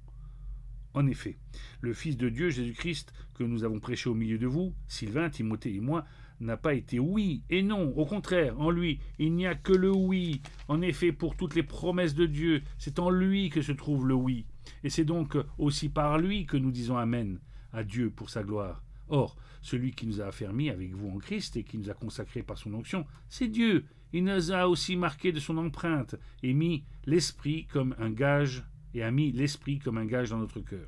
En 0.93 1.05
effet, 1.07 1.37
le 1.81 1.93
Fils 1.93 2.17
de 2.17 2.29
Dieu, 2.29 2.49
Jésus-Christ, 2.49 3.13
que 3.35 3.43
nous 3.43 3.63
avons 3.63 3.79
prêché 3.79 4.09
au 4.09 4.15
milieu 4.15 4.37
de 4.37 4.47
vous, 4.47 4.73
Sylvain, 4.87 5.29
Timothée 5.29 5.75
et 5.75 5.79
moi, 5.79 6.05
n'a 6.39 6.57
pas 6.57 6.73
été 6.73 6.99
oui 6.99 7.43
et 7.49 7.61
non. 7.61 7.93
Au 7.97 8.05
contraire, 8.05 8.59
en 8.59 8.71
lui, 8.71 8.99
il 9.19 9.33
n'y 9.33 9.45
a 9.45 9.55
que 9.55 9.73
le 9.73 9.91
oui. 9.91 10.41
En 10.67 10.81
effet, 10.81 11.11
pour 11.11 11.35
toutes 11.35 11.55
les 11.55 11.63
promesses 11.63 12.15
de 12.15 12.25
Dieu, 12.25 12.63
c'est 12.77 12.99
en 12.99 13.09
lui 13.09 13.49
que 13.49 13.61
se 13.61 13.71
trouve 13.71 14.07
le 14.07 14.13
oui. 14.13 14.45
Et 14.83 14.89
c'est 14.89 15.05
donc 15.05 15.37
aussi 15.57 15.89
par 15.89 16.17
lui 16.17 16.45
que 16.45 16.57
nous 16.57 16.71
disons 16.71 16.97
Amen 16.97 17.39
à 17.71 17.83
Dieu 17.83 18.09
pour 18.09 18.29
sa 18.29 18.43
gloire. 18.43 18.83
Or, 19.09 19.35
celui 19.61 19.91
qui 19.91 20.05
nous 20.05 20.21
a 20.21 20.25
affermis 20.25 20.69
avec 20.69 20.93
vous 20.93 21.09
en 21.09 21.17
Christ 21.17 21.57
et 21.57 21.63
qui 21.63 21.77
nous 21.77 21.89
a 21.89 21.93
consacrés 21.93 22.43
par 22.43 22.57
son 22.57 22.73
onction, 22.73 23.05
c'est 23.27 23.47
Dieu. 23.47 23.85
Il 24.13 24.23
nous 24.23 24.51
a 24.51 24.67
aussi 24.67 24.95
marqués 24.95 25.31
de 25.31 25.39
son 25.39 25.57
empreinte 25.57 26.15
et 26.41 26.53
mis 26.53 26.83
l'Esprit 27.05 27.65
comme 27.65 27.95
un 27.99 28.09
gage 28.09 28.63
et 28.93 29.03
a 29.03 29.11
mis 29.11 29.31
l'Esprit 29.31 29.79
comme 29.79 29.97
un 29.97 30.05
gage 30.05 30.29
dans 30.29 30.37
notre 30.37 30.59
cœur. 30.59 30.87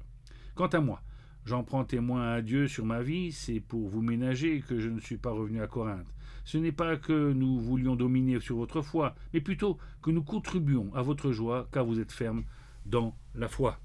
Quant 0.56 0.68
à 0.68 0.80
moi, 0.80 1.02
j'en 1.46 1.64
prends 1.64 1.86
témoin 1.86 2.34
à 2.34 2.42
Dieu 2.42 2.68
sur 2.68 2.86
ma 2.86 3.02
vie, 3.02 3.32
c'est 3.32 3.60
pour 3.60 3.90
vous 3.90 4.02
ménager 4.02 4.62
que 4.62 4.80
je 4.80 4.90
ne 4.90 5.00
suis 5.00 5.18
pas 5.18 5.32
revenu 5.32 5.62
à 5.62 5.68
Corinthe. 5.68 6.14
Ce 6.44 6.58
n'est 6.58 6.72
pas 6.72 6.98
que 6.98 7.34
nous 7.34 7.60
voulions 7.60 7.96
dominer 7.96 8.40
sur 8.40 8.58
votre 8.58 8.82
foi, 8.82 9.16
mais 9.34 9.42
plutôt 9.42 9.78
que 10.02 10.12
nous 10.12 10.24
contribuons 10.24 10.94
à 10.94 11.02
votre 11.02 11.32
joie, 11.32 11.70
car 11.72 11.86
vous 11.86 12.00
êtes 12.00 12.12
ferme 12.12 12.44
dans 12.86 13.16
la 13.36 13.48
foi. 13.48 13.80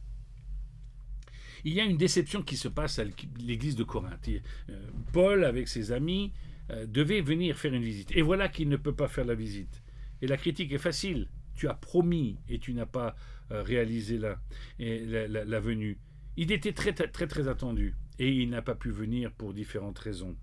Il 1.64 1.74
y 1.74 1.80
a 1.80 1.84
une 1.84 1.96
déception 1.96 2.42
qui 2.42 2.56
se 2.56 2.68
passe 2.68 2.98
à 2.98 3.04
l'église 3.40 3.76
de 3.76 3.84
Corinthe. 3.84 4.28
Euh, 4.70 4.90
Paul, 5.12 5.44
avec 5.44 5.68
ses 5.68 5.92
amis, 5.92 6.32
euh, 6.70 6.86
devait 6.86 7.20
venir 7.20 7.56
faire 7.56 7.74
une 7.74 7.82
visite. 7.82 8.10
Et 8.14 8.22
voilà 8.22 8.48
qu'il 8.48 8.68
ne 8.68 8.76
peut 8.76 8.94
pas 8.94 9.08
faire 9.08 9.24
la 9.24 9.34
visite. 9.34 9.82
Et 10.22 10.26
la 10.26 10.36
critique 10.36 10.72
est 10.72 10.78
facile. 10.78 11.28
Tu 11.56 11.68
as 11.68 11.74
promis 11.74 12.38
et 12.48 12.58
tu 12.58 12.74
n'as 12.74 12.86
pas 12.86 13.16
euh, 13.50 13.62
réaliser 13.62 14.18
la, 14.18 14.38
la, 14.78 15.60
venue. 15.60 15.98
Il 16.36 16.52
était 16.52 16.72
très 16.72 16.92
très 16.92 17.26
très 17.26 17.48
attendu 17.48 17.94
et 18.18 18.30
il 18.30 18.50
n'a 18.50 18.62
pas 18.62 18.74
pu 18.74 18.90
venir 18.90 19.32
pour 19.32 19.54
différentes 19.54 19.98
raisons. 19.98 20.36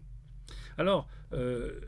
Alors, 0.78 1.08
euh, 1.34 1.80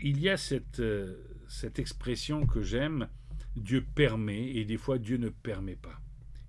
il 0.00 0.20
y 0.20 0.28
a 0.28 0.36
cette, 0.36 0.80
euh, 0.80 1.16
cette 1.48 1.78
expression 1.78 2.46
que 2.46 2.62
j'aime, 2.62 3.08
Dieu 3.56 3.84
permet, 3.94 4.50
et 4.54 4.64
des 4.64 4.76
fois 4.76 4.98
Dieu 4.98 5.16
ne 5.16 5.28
permet 5.28 5.76
pas. 5.76 6.00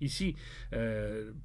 Ici, 0.01 0.35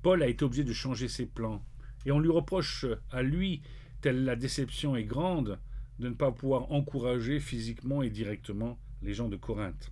Paul 0.03 0.23
a 0.23 0.29
été 0.29 0.45
obligé 0.45 0.63
de 0.63 0.73
changer 0.73 1.09
ses 1.09 1.27
plans, 1.27 1.65
et 2.07 2.13
on 2.13 2.21
lui 2.21 2.31
reproche 2.31 2.87
à 3.11 3.23
lui, 3.23 3.63
telle 4.01 4.25
la 4.25 4.37
déception 4.37 4.95
est 4.95 5.05
grande, 5.05 5.59
de 5.99 6.09
ne 6.09 6.15
pas 6.15 6.33
pouvoir 6.33 6.71
encourager 6.73 7.41
physiquement 7.41 8.03
et 8.03 8.11
directement 8.11 8.79
les 9.03 9.15
gens 9.15 9.29
de 9.29 9.37
Corinthe. 9.37 9.91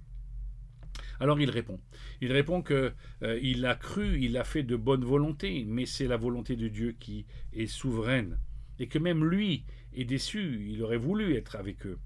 Alors 1.22 1.40
il 1.40 1.50
répond. 1.50 1.78
Il 2.20 2.32
répond 2.32 2.62
que 2.62 2.92
euh, 3.22 3.38
il 3.40 3.64
a 3.64 3.76
cru, 3.76 4.20
il 4.20 4.37
a 4.37 4.42
fait 4.42 4.64
de 4.64 4.74
bonne 4.74 5.04
volonté, 5.04 5.64
mais 5.64 5.87
c'est 5.87 6.08
la 6.08 6.16
volonté 6.16 6.56
de 6.56 6.66
Dieu 6.66 6.96
qui 6.98 7.26
est 7.52 7.68
souveraine, 7.68 8.40
et 8.80 8.88
que 8.88 8.98
même 8.98 9.24
lui 9.24 9.64
est 9.94 10.04
déçu. 10.04 10.66
Il 10.68 10.82
aurait 10.82 10.96
voulu 10.96 11.37
être 11.37 11.54
avec 11.54 11.87
eux. 11.87 12.00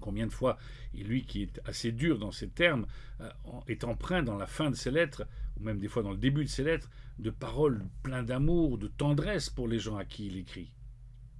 Combien 0.00 0.26
de 0.26 0.32
fois, 0.32 0.58
et 0.92 1.02
lui 1.02 1.24
qui 1.24 1.44
est 1.44 1.62
assez 1.64 1.92
dur 1.92 2.18
dans 2.18 2.30
ses 2.30 2.50
termes, 2.50 2.84
euh, 3.22 3.30
est 3.68 3.84
empreint 3.84 4.22
dans 4.22 4.36
la 4.36 4.46
fin 4.46 4.70
de 4.70 4.76
ses 4.76 4.90
lettres, 4.90 5.26
ou 5.58 5.64
même 5.64 5.78
des 5.78 5.88
fois 5.88 6.02
dans 6.02 6.12
le 6.12 6.18
début 6.18 6.44
de 6.44 6.50
ses 6.50 6.62
lettres, 6.62 6.90
de 7.18 7.30
paroles 7.30 7.86
pleines 8.02 8.26
d'amour, 8.26 8.76
de 8.76 8.88
tendresse 8.88 9.48
pour 9.48 9.66
les 9.66 9.78
gens 9.78 9.96
à 9.96 10.04
qui 10.04 10.26
il 10.26 10.36
écrit. 10.36 10.74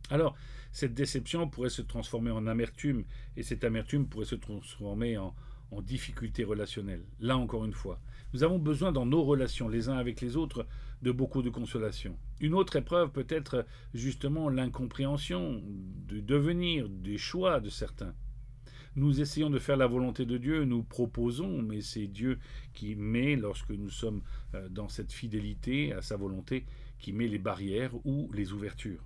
Alors, 0.08 0.34
cette 0.72 0.94
déception 0.94 1.46
pourrait 1.46 1.68
se 1.68 1.82
transformer 1.82 2.30
en 2.30 2.46
amertume, 2.46 3.04
et 3.36 3.42
cette 3.42 3.64
amertume 3.64 4.08
pourrait 4.08 4.24
se 4.24 4.34
transformer 4.34 5.18
en, 5.18 5.34
en 5.70 5.82
difficulté 5.82 6.44
relationnelle. 6.44 7.04
Là 7.20 7.36
encore 7.36 7.64
une 7.64 7.72
fois, 7.72 8.00
nous 8.32 8.42
avons 8.42 8.58
besoin 8.58 8.92
dans 8.92 9.06
nos 9.06 9.22
relations 9.22 9.68
les 9.68 9.88
uns 9.88 9.96
avec 9.96 10.20
les 10.20 10.36
autres 10.36 10.66
de 11.02 11.12
beaucoup 11.12 11.42
de 11.42 11.50
consolation. 11.50 12.16
Une 12.40 12.54
autre 12.54 12.76
épreuve 12.76 13.10
peut 13.10 13.26
être 13.28 13.66
justement 13.92 14.48
l'incompréhension 14.48 15.62
du 16.08 16.22
devenir, 16.22 16.88
des 16.88 17.18
choix 17.18 17.60
de 17.60 17.68
certains. 17.68 18.14
Nous 18.96 19.20
essayons 19.20 19.50
de 19.50 19.58
faire 19.58 19.76
la 19.76 19.88
volonté 19.88 20.24
de 20.24 20.38
Dieu, 20.38 20.64
nous 20.64 20.84
proposons, 20.84 21.62
mais 21.62 21.80
c'est 21.80 22.06
Dieu 22.06 22.38
qui 22.72 22.94
met, 22.94 23.34
lorsque 23.34 23.70
nous 23.70 23.90
sommes 23.90 24.22
euh, 24.54 24.68
dans 24.68 24.88
cette 24.88 25.12
fidélité 25.12 25.92
à 25.92 26.00
sa 26.00 26.16
volonté, 26.16 26.64
qui 26.98 27.12
met 27.12 27.26
les 27.26 27.38
barrières 27.38 27.92
ou 28.06 28.30
les 28.32 28.52
ouvertures. 28.52 29.04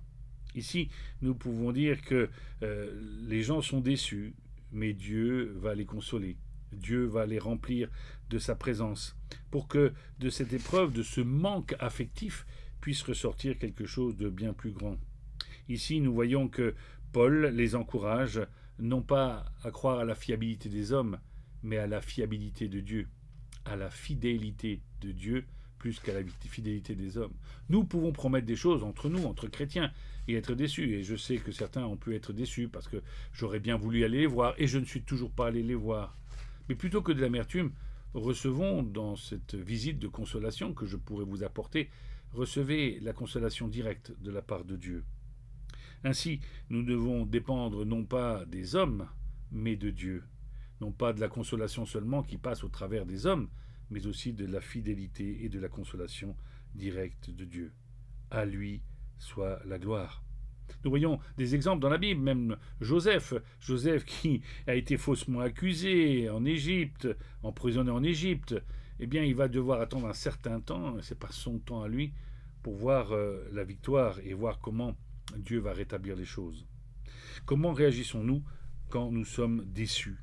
Ici, 0.55 0.89
nous 1.21 1.33
pouvons 1.33 1.71
dire 1.71 2.01
que 2.01 2.29
euh, 2.63 3.01
les 3.27 3.41
gens 3.41 3.61
sont 3.61 3.81
déçus, 3.81 4.35
mais 4.71 4.93
Dieu 4.93 5.55
va 5.59 5.73
les 5.73 5.85
consoler. 5.85 6.37
Dieu 6.71 7.05
va 7.05 7.25
les 7.25 7.39
remplir 7.39 7.89
de 8.29 8.37
sa 8.37 8.55
présence, 8.55 9.15
pour 9.51 9.67
que 9.67 9.93
de 10.19 10.29
cette 10.29 10.53
épreuve, 10.53 10.93
de 10.93 11.03
ce 11.03 11.21
manque 11.21 11.75
affectif, 11.79 12.45
puisse 12.81 13.01
ressortir 13.01 13.57
quelque 13.57 13.85
chose 13.85 14.17
de 14.17 14.29
bien 14.29 14.53
plus 14.53 14.71
grand. 14.71 14.97
Ici, 15.67 15.99
nous 15.99 16.13
voyons 16.13 16.47
que 16.47 16.75
Paul 17.11 17.47
les 17.47 17.75
encourage 17.75 18.39
non 18.77 19.01
pas 19.01 19.45
à 19.63 19.71
croire 19.71 19.99
à 19.99 20.05
la 20.05 20.15
fiabilité 20.15 20.69
des 20.69 20.91
hommes, 20.91 21.19
mais 21.63 21.77
à 21.77 21.87
la 21.87 22.01
fiabilité 22.01 22.67
de 22.67 22.79
Dieu, 22.79 23.07
à 23.65 23.75
la 23.75 23.89
fidélité 23.89 24.81
de 25.01 25.11
Dieu 25.11 25.45
plus 25.79 25.99
qu'à 25.99 26.13
la 26.13 26.21
fidélité 26.45 26.93
des 26.93 27.17
hommes. 27.17 27.33
Nous 27.69 27.85
pouvons 27.85 28.11
promettre 28.11 28.45
des 28.45 28.55
choses 28.55 28.83
entre 28.83 29.09
nous, 29.09 29.23
entre 29.25 29.47
chrétiens, 29.47 29.91
et 30.27 30.35
être 30.35 30.53
déçus. 30.53 30.93
Et 30.93 31.03
je 31.03 31.15
sais 31.15 31.37
que 31.37 31.51
certains 31.51 31.85
ont 31.85 31.97
pu 31.97 32.15
être 32.15 32.33
déçus 32.33 32.67
parce 32.67 32.87
que 32.87 33.01
j'aurais 33.33 33.59
bien 33.59 33.77
voulu 33.77 34.03
aller 34.03 34.19
les 34.19 34.27
voir, 34.27 34.53
et 34.57 34.67
je 34.67 34.77
ne 34.77 34.85
suis 34.85 35.01
toujours 35.01 35.31
pas 35.31 35.47
allé 35.47 35.63
les 35.63 35.75
voir. 35.75 36.17
Mais 36.69 36.75
plutôt 36.75 37.01
que 37.01 37.11
de 37.11 37.19
l'amertume, 37.19 37.71
recevons 38.13 38.83
dans 38.83 39.15
cette 39.15 39.55
visite 39.55 39.99
de 39.99 40.07
consolation 40.07 40.73
que 40.73 40.85
je 40.85 40.97
pourrais 40.97 41.25
vous 41.25 41.43
apporter, 41.43 41.89
recevez 42.31 42.99
la 42.99 43.11
consolation 43.11 43.67
directe 43.67 44.13
de 44.21 44.31
la 44.31 44.43
part 44.43 44.63
de 44.63 44.75
Dieu. 44.75 45.03
Ainsi, 46.03 46.39
nous 46.69 46.83
devons 46.83 47.25
dépendre 47.25 47.85
non 47.85 48.05
pas 48.05 48.45
des 48.45 48.75
hommes, 48.75 49.07
mais 49.51 49.75
de 49.75 49.89
Dieu, 49.89 50.23
non 50.79 50.91
pas 50.91 51.11
de 51.11 51.19
la 51.19 51.27
consolation 51.27 51.85
seulement 51.85 52.23
qui 52.23 52.37
passe 52.37 52.63
au 52.63 52.69
travers 52.69 53.05
des 53.05 53.25
hommes, 53.25 53.49
mais 53.89 54.05
aussi 54.05 54.31
de 54.31 54.45
la 54.45 54.61
fidélité 54.61 55.43
et 55.43 55.49
de 55.49 55.59
la 55.59 55.67
consolation 55.67 56.35
directe 56.75 57.31
de 57.31 57.45
Dieu. 57.45 57.73
À 58.29 58.45
lui 58.45 58.81
soit 59.17 59.59
la 59.65 59.79
gloire. 59.79 60.23
Nous 60.83 60.89
voyons 60.89 61.19
des 61.37 61.55
exemples 61.55 61.81
dans 61.81 61.89
la 61.89 61.97
Bible, 61.97 62.21
même 62.21 62.57
Joseph, 62.81 63.33
Joseph 63.59 64.05
qui 64.05 64.41
a 64.67 64.75
été 64.75 64.97
faussement 64.97 65.41
accusé 65.41 66.29
en 66.29 66.45
Égypte, 66.45 67.07
emprisonné 67.43 67.91
en 67.91 68.03
Égypte, 68.03 68.55
eh 68.99 69.07
bien 69.07 69.23
il 69.23 69.35
va 69.35 69.47
devoir 69.47 69.81
attendre 69.81 70.07
un 70.07 70.13
certain 70.13 70.59
temps, 70.59 70.95
c'est 71.01 71.17
pas 71.17 71.31
son 71.31 71.59
temps 71.59 71.81
à 71.81 71.87
lui, 71.87 72.13
pour 72.63 72.75
voir 72.75 73.13
euh, 73.13 73.47
la 73.53 73.63
victoire 73.63 74.19
et 74.19 74.33
voir 74.33 74.59
comment 74.59 74.95
Dieu 75.37 75.59
va 75.59 75.73
rétablir 75.73 76.15
les 76.15 76.25
choses. 76.25 76.65
Comment 77.45 77.71
réagissons-nous 77.71 78.43
quand 78.89 79.11
nous 79.11 79.25
sommes 79.25 79.63
déçus? 79.65 80.17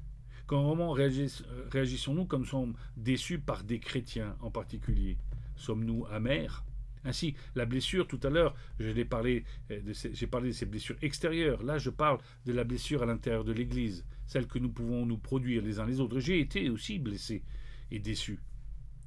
Comment 0.46 0.92
réagissons-nous 0.92 2.26
comme 2.26 2.42
nous 2.42 2.46
sommes 2.46 2.74
déçus 2.96 3.38
par 3.38 3.64
des 3.64 3.80
chrétiens 3.80 4.36
en 4.40 4.50
particulier? 4.50 5.18
Sommes-nous 5.56 6.06
amers 6.06 6.65
ainsi, 7.06 7.34
la 7.54 7.64
blessure, 7.64 8.06
tout 8.06 8.20
à 8.22 8.30
l'heure, 8.30 8.54
j'ai 8.78 9.04
parlé, 9.04 9.44
euh, 9.70 9.80
j'ai 10.12 10.26
parlé 10.26 10.48
de 10.48 10.54
ces 10.54 10.66
blessures 10.66 10.96
extérieures. 11.02 11.62
Là, 11.62 11.78
je 11.78 11.90
parle 11.90 12.18
de 12.44 12.52
la 12.52 12.64
blessure 12.64 13.02
à 13.02 13.06
l'intérieur 13.06 13.44
de 13.44 13.52
l'Église, 13.52 14.04
celle 14.26 14.46
que 14.46 14.58
nous 14.58 14.70
pouvons 14.70 15.06
nous 15.06 15.18
produire 15.18 15.62
les 15.62 15.78
uns 15.78 15.86
les 15.86 16.00
autres. 16.00 16.18
J'ai 16.20 16.40
été 16.40 16.68
aussi 16.68 16.98
blessé 16.98 17.42
et 17.90 18.00
déçu. 18.00 18.40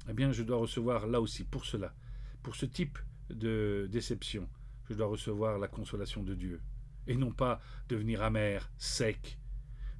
Eh 0.08 0.14
bien, 0.14 0.32
je 0.32 0.42
dois 0.42 0.56
recevoir 0.56 1.06
là 1.06 1.20
aussi, 1.20 1.44
pour 1.44 1.66
cela, 1.66 1.94
pour 2.42 2.56
ce 2.56 2.66
type 2.66 2.98
de 3.28 3.86
déception, 3.92 4.48
je 4.88 4.94
dois 4.94 5.06
recevoir 5.06 5.58
la 5.58 5.68
consolation 5.68 6.22
de 6.22 6.34
Dieu. 6.34 6.60
Et 7.06 7.16
non 7.16 7.32
pas 7.32 7.60
devenir 7.88 8.22
amer, 8.22 8.70
sec. 8.78 9.38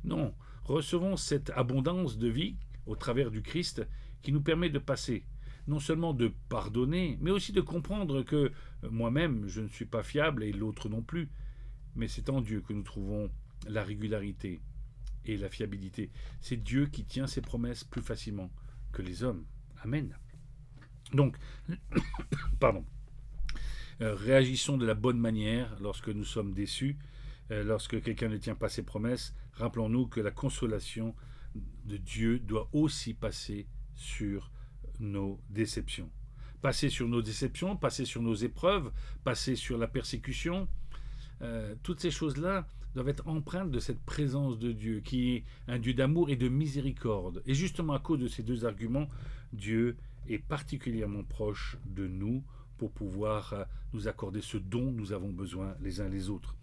Non, 0.05 0.35
recevons 0.65 1.17
cette 1.17 1.51
abondance 1.51 2.19
de 2.19 2.29
vie 2.29 2.57
au 2.87 2.97
travers 2.97 3.31
du 3.31 3.43
Christ 3.43 3.87
qui 4.23 4.33
nous 4.33 4.43
permet 4.43 4.71
de 4.71 4.79
passer 4.79 5.25
non 5.67 5.79
seulement 5.79 6.15
de 6.15 6.33
pardonner, 6.49 7.19
mais 7.21 7.31
aussi 7.31 7.53
de 7.53 7.61
comprendre 7.61 8.23
que 8.23 8.37
euh, 8.85 8.91
moi-même 8.91 9.47
je 9.47 9.61
ne 9.61 9.69
suis 9.69 9.85
pas 9.85 10.03
fiable 10.03 10.45
et 10.45 10.53
l'autre 10.53 10.89
non 10.89 11.03
plus. 11.03 11.31
Mais 11.97 12.09
c'est 12.09 12.31
en 12.31 12.41
Dieu 12.41 12.61
que 12.61 12.73
nous 12.73 12.83
trouvons 12.83 13.31
la 13.69 13.83
régularité 13.83 14.61
et 15.25 15.37
la 15.37 15.49
fiabilité. 15.49 16.11
C'est 16.41 16.57
Dieu 16.57 16.87
qui 16.87 17.05
tient 17.05 17.27
ses 17.27 17.41
promesses 17.41 17.85
plus 17.85 18.03
facilement 18.03 18.51
que 18.93 19.03
les 19.03 19.23
hommes. 19.23 19.45
Amen. 19.83 20.17
Donc, 21.13 21.37
pardon. 22.61 22.85
Euh, 24.01 24.15
réagissons 24.15 24.79
de 24.79 24.87
la 24.87 24.95
bonne 24.95 25.19
manière 25.19 25.77
lorsque 25.81 26.09
nous 26.09 26.25
sommes 26.25 26.55
déçus, 26.55 26.97
euh, 27.51 27.63
lorsque 27.65 28.01
quelqu'un 28.03 28.29
ne 28.29 28.39
tient 28.39 28.55
pas 28.55 28.71
ses 28.71 28.83
promesses. 28.83 29.35
Rappelons-nous 29.53 30.07
que 30.07 30.21
la 30.21 30.31
consolation 30.31 31.15
de 31.85 31.97
Dieu 31.97 32.39
doit 32.39 32.69
aussi 32.73 33.13
passer 33.13 33.67
sur 33.95 34.51
nos 35.01 35.41
déceptions. 35.49 36.11
Passer 36.63 36.91
sur 36.91 37.09
nos 37.09 37.23
déceptions, 37.23 37.77
passer 37.77 38.05
sur 38.05 38.23
nos 38.23 38.35
épreuves, 38.35 38.93
passer 39.25 39.57
sur 39.57 39.79
la 39.79 39.89
persécution, 39.89 40.69
euh, 41.43 41.75
toutes 41.83 42.01
ces 42.01 42.11
choses-là 42.11 42.67
doivent 42.95 43.09
être 43.09 43.29
empreintes 43.29 43.71
de 43.71 43.81
cette 43.81 44.01
présence 44.01 44.59
de 44.59 44.73
Dieu, 44.73 45.01
qui 45.01 45.37
est 45.37 45.45
un 45.69 45.79
Dieu 45.79 45.95
d'amour 45.95 46.29
et 46.29 46.37
de 46.37 46.49
miséricorde. 46.49 47.43
Et 47.47 47.55
justement 47.55 47.95
à 47.95 47.99
cause 47.99 48.19
de 48.19 48.29
ces 48.29 48.43
deux 48.43 48.65
arguments, 48.65 49.09
Dieu 49.53 49.97
est 50.29 50.39
particulièrement 50.39 51.23
proche 51.23 51.79
de 51.87 52.07
nous 52.07 52.45
pour 52.77 52.91
pouvoir 52.93 53.53
euh, 53.53 53.65
nous 53.93 54.09
accorder 54.09 54.41
ce 54.41 54.57
dont 54.57 54.91
nous 54.91 55.13
avons 55.13 55.31
besoin 55.31 55.75
les 55.81 56.01
uns 56.01 56.09
les 56.09 56.29
autres. 56.29 56.57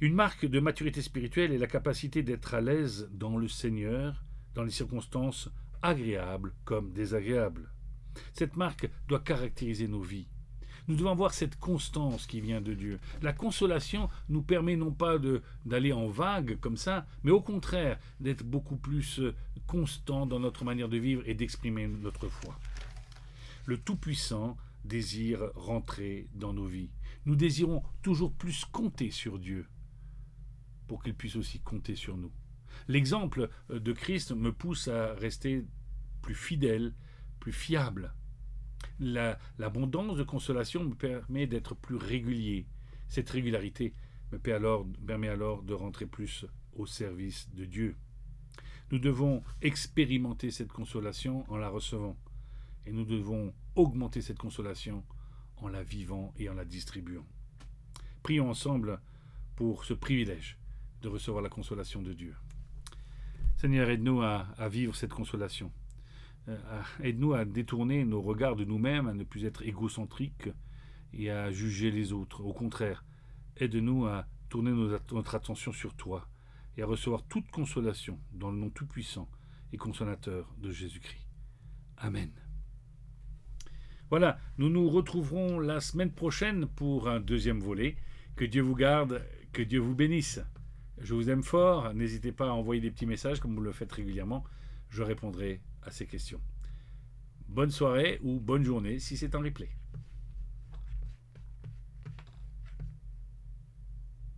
Une 0.00 0.14
marque 0.14 0.46
de 0.46 0.60
maturité 0.60 1.02
spirituelle 1.02 1.52
est 1.52 1.58
la 1.58 1.66
capacité 1.66 2.22
d'être 2.22 2.54
à 2.54 2.60
l'aise 2.60 3.08
dans 3.12 3.36
le 3.36 3.48
Seigneur, 3.48 4.22
dans 4.54 4.62
les 4.62 4.70
circonstances 4.70 5.50
agréable 5.82 6.52
comme 6.64 6.92
désagréable. 6.92 7.70
Cette 8.32 8.56
marque 8.56 8.88
doit 9.06 9.20
caractériser 9.20 9.88
nos 9.88 10.02
vies. 10.02 10.28
Nous 10.88 10.96
devons 10.96 11.14
voir 11.14 11.34
cette 11.34 11.58
constance 11.58 12.26
qui 12.26 12.40
vient 12.40 12.62
de 12.62 12.72
Dieu. 12.72 12.98
La 13.20 13.34
consolation 13.34 14.08
nous 14.30 14.42
permet 14.42 14.74
non 14.74 14.90
pas 14.90 15.18
d'aller 15.66 15.92
en 15.92 16.08
vague 16.08 16.58
comme 16.60 16.78
ça, 16.78 17.06
mais 17.22 17.30
au 17.30 17.42
contraire 17.42 17.98
d'être 18.20 18.42
beaucoup 18.42 18.76
plus 18.76 19.20
euh, 19.20 19.34
constant 19.66 20.24
dans 20.24 20.40
notre 20.40 20.64
manière 20.64 20.88
de 20.88 20.96
vivre 20.96 21.22
et 21.26 21.34
d'exprimer 21.34 21.86
notre 21.86 22.28
foi. 22.28 22.58
Le 23.66 23.76
Tout-Puissant 23.76 24.56
désire 24.82 25.50
rentrer 25.54 26.26
dans 26.34 26.54
nos 26.54 26.66
vies. 26.66 26.90
Nous 27.26 27.36
désirons 27.36 27.82
toujours 28.00 28.32
plus 28.32 28.64
compter 28.64 29.10
sur 29.10 29.38
Dieu 29.38 29.66
pour 30.86 31.02
qu'il 31.02 31.14
puisse 31.14 31.36
aussi 31.36 31.60
compter 31.60 31.96
sur 31.96 32.16
nous. 32.16 32.32
L'exemple 32.86 33.48
euh, 33.70 33.80
de 33.80 33.92
Christ 33.92 34.32
me 34.32 34.52
pousse 34.52 34.88
à 34.88 35.14
rester 35.14 35.64
plus 36.22 36.34
fidèle, 36.34 36.94
plus 37.40 37.52
fiable. 37.52 38.14
L'abondance 39.00 40.16
de 40.16 40.22
consolation 40.22 40.84
me 40.84 40.94
permet 40.94 41.46
d'être 41.46 41.74
plus 41.74 41.96
régulier. 41.96 42.66
Cette 43.08 43.30
régularité 43.30 43.94
me 44.32 44.38
permet 44.38 45.28
alors 45.28 45.62
de 45.62 45.74
rentrer 45.74 46.06
plus 46.06 46.44
au 46.74 46.86
service 46.86 47.48
de 47.54 47.64
Dieu. 47.64 47.96
Nous 48.90 48.98
devons 48.98 49.42
expérimenter 49.62 50.50
cette 50.50 50.72
consolation 50.72 51.44
en 51.48 51.56
la 51.56 51.68
recevant. 51.68 52.16
Et 52.86 52.92
nous 52.92 53.04
devons 53.04 53.52
augmenter 53.74 54.22
cette 54.22 54.38
consolation 54.38 55.04
en 55.58 55.68
la 55.68 55.82
vivant 55.82 56.32
et 56.38 56.48
en 56.48 56.54
la 56.54 56.64
distribuant. 56.64 57.26
Prions 58.22 58.48
ensemble 58.48 59.00
pour 59.56 59.84
ce 59.84 59.94
privilège 59.94 60.58
de 61.02 61.08
recevoir 61.08 61.42
la 61.42 61.48
consolation 61.48 62.02
de 62.02 62.12
Dieu. 62.12 62.34
Seigneur, 63.58 63.90
aide-nous 63.90 64.22
à, 64.22 64.68
vivre 64.70 64.94
cette 64.94 65.12
consolation. 65.12 65.72
Euh, 66.46 66.56
aide-nous 67.02 67.34
à 67.34 67.44
détourner 67.44 68.04
nos 68.04 68.22
regards 68.22 68.54
de 68.54 68.64
nous-mêmes, 68.64 69.08
à 69.08 69.14
ne 69.14 69.24
plus 69.24 69.46
être 69.46 69.62
égocentriques 69.62 70.48
et 71.12 71.32
à 71.32 71.50
juger 71.50 71.90
les 71.90 72.12
autres. 72.12 72.44
Au 72.44 72.52
contraire, 72.52 73.04
aide-nous 73.56 74.06
à 74.06 74.26
tourner 74.48 74.70
notre 74.70 75.34
attention 75.34 75.72
sur 75.72 75.96
toi 75.96 76.28
et 76.76 76.82
à 76.82 76.86
recevoir 76.86 77.24
toute 77.24 77.50
consolation 77.50 78.20
dans 78.32 78.52
le 78.52 78.58
nom 78.58 78.70
tout-puissant 78.70 79.28
et 79.72 79.76
consolateur 79.76 80.54
de 80.58 80.70
Jésus-Christ. 80.70 81.26
Amen. 81.96 82.30
Voilà, 84.08 84.38
nous 84.58 84.68
nous 84.68 84.88
retrouverons 84.88 85.58
la 85.58 85.80
semaine 85.80 86.12
prochaine 86.12 86.68
pour 86.68 87.08
un 87.08 87.18
deuxième 87.18 87.58
volet. 87.58 87.96
Que 88.36 88.44
Dieu 88.44 88.62
vous 88.62 88.76
garde, 88.76 89.26
que 89.52 89.62
Dieu 89.62 89.80
vous 89.80 89.96
bénisse. 89.96 90.40
Je 91.00 91.14
vous 91.14 91.30
aime 91.30 91.42
fort. 91.42 91.94
N'hésitez 91.94 92.32
pas 92.32 92.48
à 92.48 92.52
envoyer 92.52 92.80
des 92.80 92.90
petits 92.90 93.06
messages 93.06 93.40
comme 93.40 93.54
vous 93.54 93.62
le 93.62 93.72
faites 93.72 93.92
régulièrement. 93.92 94.44
Je 94.88 95.02
répondrai 95.02 95.60
à 95.82 95.90
ces 95.90 96.06
questions. 96.06 96.40
Bonne 97.48 97.70
soirée 97.70 98.18
ou 98.22 98.40
bonne 98.40 98.64
journée 98.64 98.98
si 98.98 99.16
c'est 99.16 99.34
en 99.34 99.40
replay. 99.40 99.70